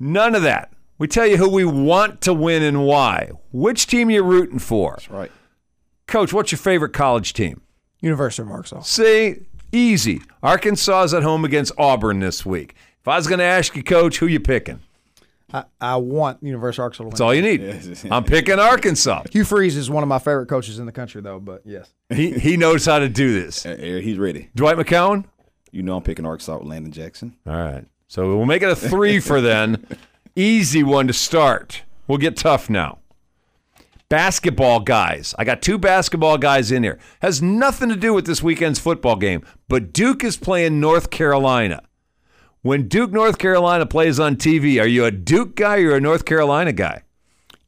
[0.00, 0.72] None of that.
[0.98, 3.30] We tell you who we want to win and why.
[3.52, 4.94] Which team you're rooting for?
[4.96, 5.30] That's right.
[6.10, 7.60] Coach, what's your favorite college team?
[8.00, 8.80] University of Arkansas.
[8.80, 9.36] See,
[9.70, 10.20] easy.
[10.42, 12.74] Arkansas is at home against Auburn this week.
[13.00, 14.80] If I was going to ask you, Coach, who you picking?
[15.52, 17.10] I, I want University of Arkansas to win.
[17.10, 18.08] That's all you need.
[18.12, 19.22] I'm picking Arkansas.
[19.30, 21.38] Hugh Freeze is one of my favorite coaches in the country, though.
[21.38, 23.64] But yes, He he knows how to do this.
[23.70, 24.50] Uh, he's ready.
[24.56, 25.26] Dwight McCown.
[25.70, 27.36] You know I'm picking Arkansas with Landon Jackson.
[27.46, 27.84] All right.
[28.08, 29.86] So we'll make it a three for then.
[30.34, 31.82] Easy one to start.
[32.08, 32.98] We'll get tough now.
[34.10, 35.36] Basketball guys.
[35.38, 36.98] I got two basketball guys in here.
[37.22, 41.84] Has nothing to do with this weekend's football game, but Duke is playing North Carolina.
[42.62, 46.24] When Duke North Carolina plays on TV, are you a Duke guy or a North
[46.24, 47.04] Carolina guy?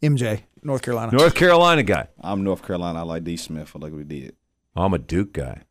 [0.02, 1.12] MJ, North Carolina.
[1.12, 2.08] North Carolina guy.
[2.20, 2.98] I'm North Carolina.
[2.98, 3.36] I like D.
[3.36, 3.70] Smith.
[3.76, 4.34] I like what he did.
[4.74, 5.62] I'm a Duke guy.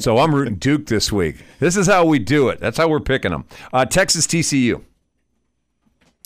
[0.00, 1.36] so I'm rooting Duke this week.
[1.60, 2.58] This is how we do it.
[2.58, 3.44] That's how we're picking them.
[3.72, 4.82] Uh, Texas TCU.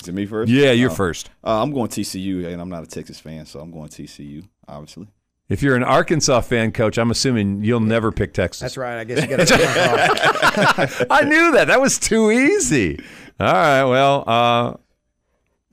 [0.03, 0.51] Is it me first?
[0.51, 1.31] Yeah, you're Uh, first.
[1.45, 5.07] Uh, I'm going TCU, and I'm not a Texas fan, so I'm going TCU, obviously.
[5.49, 8.61] If you're an Arkansas fan, coach, I'm assuming you'll never pick Texas.
[8.61, 8.99] That's right.
[8.99, 9.57] I guess you got to.
[9.57, 11.07] Pick up.
[11.11, 11.67] I knew that.
[11.69, 12.99] That was too easy.
[13.39, 13.85] All right.
[13.85, 14.75] Well, uh,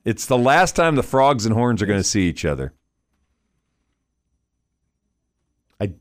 [0.04, 2.72] it's the last time the frogs and horns are going to see each other.
[5.80, 5.92] I.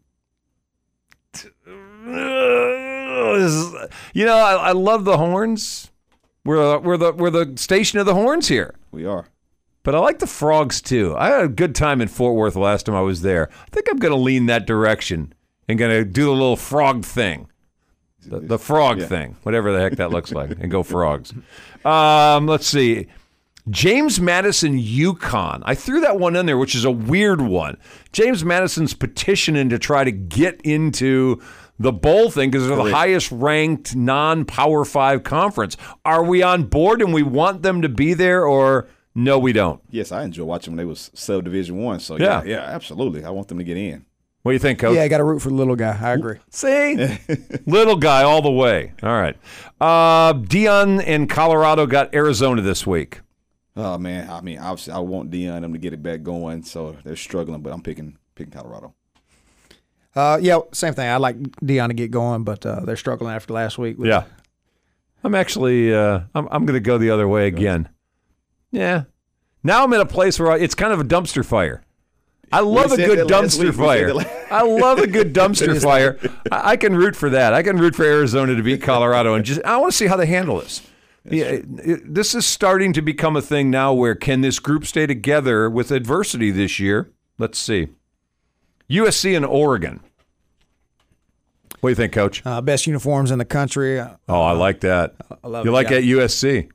[4.13, 5.88] You know, I, I love the horns.
[6.49, 8.73] We're we're the we're the station of the horns here.
[8.91, 9.27] We are.
[9.83, 11.15] but I like the frogs too.
[11.15, 13.49] I had a good time in Fort Worth last time I was there.
[13.51, 15.33] I think I'm going to lean that direction
[15.67, 17.47] and going to do the little frog thing.
[18.25, 19.05] The, the frog Yeah.
[19.05, 21.33] thing, whatever the heck that looks like, and go frogs.
[21.85, 23.05] Um, let's see.
[23.69, 25.61] James Madison, UConn.
[25.63, 27.77] I threw that one in there, which is a weird one.
[28.11, 31.39] James Madison's petitioning to try to get into
[31.79, 35.77] the bowl thing because they're the highest ranked non Power Five conference.
[36.05, 39.81] Are we on board and we want them to be there, or no, we don't?
[39.89, 41.99] Yes, I enjoy watching when they was sub division one.
[41.99, 42.43] So Yeah.
[42.43, 43.23] yeah, yeah, absolutely.
[43.23, 44.05] I want them to get in.
[44.43, 44.95] What do you think, Coach?
[44.95, 45.97] Yeah, I got to root for the little guy.
[46.01, 46.37] I agree.
[46.49, 46.95] See?
[47.65, 48.93] Little guy all the way.
[49.03, 49.35] All right.
[49.81, 53.19] Uh, Deion in Colorado got Arizona this week.
[53.75, 56.63] Oh man, I mean, obviously, I want Deion them to get it back going.
[56.63, 58.93] So they're struggling, but I'm picking picking Colorado.
[60.19, 61.07] Uh, yeah, same thing.
[61.09, 63.97] I like Deion to get going, but uh, they're struggling after last week.
[63.97, 64.23] with- Yeah.
[65.23, 67.89] I'm actually, uh, I'm, I'm going to go the other way again.
[68.71, 69.03] Yeah.
[69.63, 71.83] Now I'm in a place where I, it's kind of a dumpster fire.
[72.51, 73.77] I love a good dumpster week.
[73.77, 74.47] We said fire.
[74.49, 76.17] I love a good dumpster fire.
[76.51, 77.53] I, I can root for that.
[77.53, 80.15] I can root for Arizona to beat Colorado, and just I want to see how
[80.17, 80.81] they handle this.
[81.29, 83.93] Yeah, it- it- this is starting to become a thing now.
[83.93, 87.11] Where can this group stay together with adversity this year?
[87.37, 87.89] Let's see.
[88.89, 89.99] USC and Oregon.
[91.81, 92.41] What do you think, Coach?
[92.45, 93.99] Uh, best uniforms in the country.
[93.99, 95.15] Uh, Oh, I like that.
[95.43, 95.97] I love You it, like yeah.
[95.97, 96.69] at USC?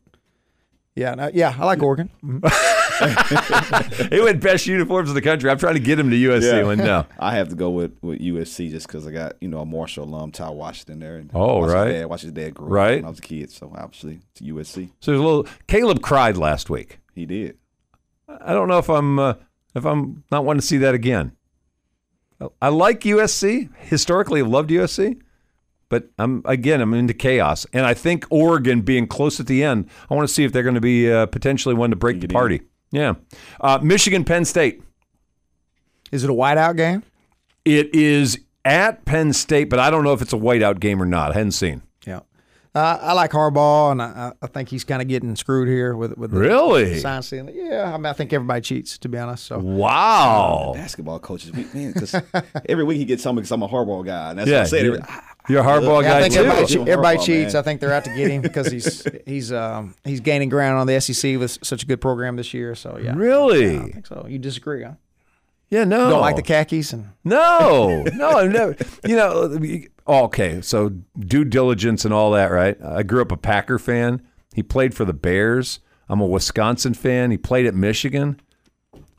[0.96, 2.10] yeah, no, yeah, I like Oregon.
[4.10, 5.50] He went best uniforms in the country.
[5.50, 6.42] I'm trying to get him to USC.
[6.60, 6.62] Yeah.
[6.62, 9.60] When no, I have to go with, with USC just because I got you know
[9.60, 11.16] a Marshall alum, Ty Washington there.
[11.16, 11.86] And Oh, watched right.
[11.88, 12.96] His dad, watched his dad grow up Right.
[12.96, 14.90] when I was a kid, so obviously it's USC.
[15.00, 15.46] so there's a little.
[15.66, 17.00] Caleb cried last week.
[17.14, 17.58] He did.
[18.28, 19.34] I don't know if I'm uh,
[19.74, 21.32] if I'm not wanting to see that again.
[22.60, 23.68] I like USC.
[23.78, 25.20] Historically, I've loved USC,
[25.88, 29.88] but I'm again I'm into chaos, and I think Oregon being close at the end.
[30.10, 32.26] I want to see if they're going to be uh, potentially one to break the
[32.26, 32.34] Get in.
[32.34, 32.60] party.
[32.90, 33.14] Yeah,
[33.60, 34.82] uh, Michigan, Penn State.
[36.12, 37.02] Is it a whiteout game?
[37.64, 41.06] It is at Penn State, but I don't know if it's a whiteout game or
[41.06, 41.30] not.
[41.32, 41.82] I hadn't seen.
[42.74, 42.82] Yeah.
[42.82, 46.16] Uh, I like Harbaugh, and I, I think he's kind of getting screwed here with
[46.18, 46.98] with the Really?
[46.98, 47.54] sign stealing.
[47.54, 49.44] Yeah, I mean, I think everybody cheats, to be honest.
[49.46, 50.72] So Wow.
[50.74, 52.14] Basketball coaches, we, man, because
[52.68, 54.68] every week he gets something because I'm a Harbaugh guy, and that's Yeah, what I
[54.70, 54.84] said.
[54.86, 55.14] you're- Every-
[55.46, 56.40] You're a Harbaugh yeah, I guy think too.
[56.40, 57.52] everybody, che- Harbaugh, everybody cheats.
[57.52, 57.60] man.
[57.60, 60.86] I think they're out to get him because he's he's um, he's gaining ground on
[60.86, 62.74] the SEC with such a good program this year.
[62.74, 63.76] So yeah, Really?
[63.78, 64.26] I think so.
[64.26, 64.84] You disagree?
[64.84, 64.92] Huh?
[65.74, 66.08] Yeah, no.
[66.08, 68.76] Don't like the khakis and No, no, I've never.
[69.04, 69.58] You know,
[70.06, 70.60] okay.
[70.60, 72.80] So due diligence and all that, right?
[72.80, 74.22] I grew up a Packer fan.
[74.54, 75.80] He played for the Bears.
[76.08, 77.32] I'm a Wisconsin fan.
[77.32, 78.40] He played at Michigan.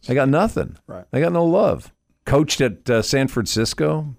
[0.08, 0.78] I got nothing.
[0.88, 1.04] Right.
[1.12, 1.92] I got no love.
[2.26, 4.16] Coached at uh, San Francisco.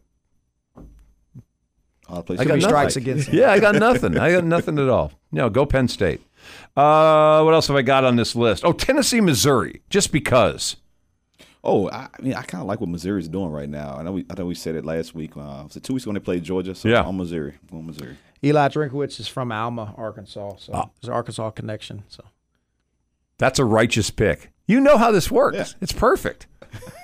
[2.07, 2.69] all the places I got nothing.
[2.69, 3.39] strikes against him.
[3.39, 4.19] Yeah, I got nothing.
[4.19, 5.13] I got nothing at all.
[5.33, 6.21] No, go Penn State.
[6.77, 8.63] Uh, what else have I got on this list?
[8.63, 9.81] Oh, Tennessee, Missouri.
[9.89, 10.77] Just because.
[11.69, 13.97] Oh, I, I mean, I kind of like what Missouri's doing right now.
[13.99, 15.37] I know we, I know we said it last week.
[15.37, 16.75] Uh, was it two weeks ago when they played Georgia?
[16.75, 17.03] So Yeah.
[17.05, 17.55] I'm Missouri.
[17.63, 18.17] I'm going Missouri.
[18.45, 20.57] Eli Drinkwitz is from Alma, Arkansas.
[20.59, 20.89] So Ah.
[21.01, 22.05] there's an Arkansas connection.
[22.09, 22.23] So
[23.39, 24.53] That's a righteous pick.
[24.69, 25.57] You know how this works.
[25.57, 25.67] Yeah.
[25.81, 26.47] It's perfect.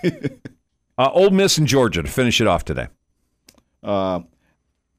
[0.05, 2.87] uh, Ole Miss and Georgia to finish it off today.
[3.83, 4.21] Uh,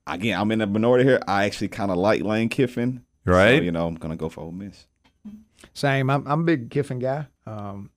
[0.05, 1.21] again, I'm in the minority here.
[1.27, 3.03] I actually kind of like Lane Kiffin.
[3.25, 3.59] Right.
[3.59, 4.87] So, you know, I'm gonna go for Ole Miss.
[5.73, 6.09] same.
[6.09, 7.27] I'm I'm a big Kiffin guy.
[7.47, 7.89] Um,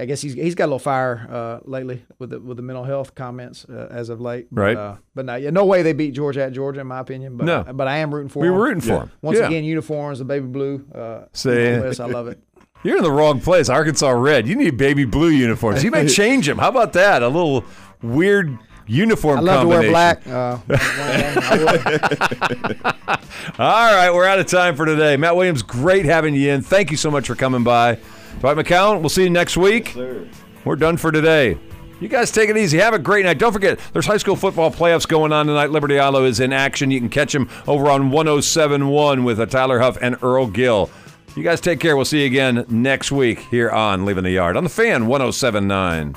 [0.00, 2.84] I guess he's he's got a little fire uh, lately with the with the mental
[2.84, 4.46] health comments uh, as of late.
[4.50, 4.76] But, Right.
[4.76, 7.36] Uh, but no, yeah, no way they beat Georgia at Georgia in my opinion.
[7.36, 7.64] But No.
[7.72, 8.42] but I am rooting for him.
[8.42, 8.56] We them.
[8.56, 9.10] were rooting for him.
[9.22, 9.46] Once Yeah.
[9.46, 10.84] again, uniforms, the baby blue.
[10.94, 12.40] Uh, Say- Ole I love it.
[12.82, 13.68] You're in the wrong place.
[13.68, 14.48] Arkansas red.
[14.48, 15.84] You need baby blue uniforms.
[15.84, 16.56] You may change them.
[16.56, 17.22] How about that?
[17.22, 17.62] A little
[18.02, 20.26] weird uniform I love to wear black.
[20.26, 20.56] Uh,
[23.58, 25.16] All right, we're out of time for today.
[25.16, 26.62] Matt Williams, great having you in.
[26.62, 27.98] Thank you so much for coming by.
[28.38, 29.96] Dwight McCown, we'll see you next week.
[30.64, 31.58] We're done for today.
[32.00, 32.78] You guys take it easy.
[32.78, 33.38] Have a great night.
[33.38, 35.70] Don't forget, there's high school football playoffs going on tonight.
[35.70, 36.90] Liberty Eylau is in action.
[36.90, 40.88] You can catch them over on 1071 with uh, Tyler Huff and Earl Gill.
[41.36, 41.96] You guys take care.
[41.96, 46.14] We'll see you again next week here on Leaving the Yard on the Fan 1079.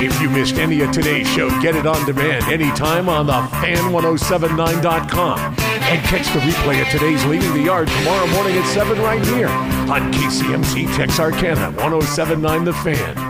[0.00, 5.67] If you missed any of today's show, get it on demand anytime on the fan1079.com.
[5.88, 9.48] And catch the replay of today's Leaving the Yard tomorrow morning at 7 right here
[9.48, 13.27] on KCMC Texarkana 1079 The Fan.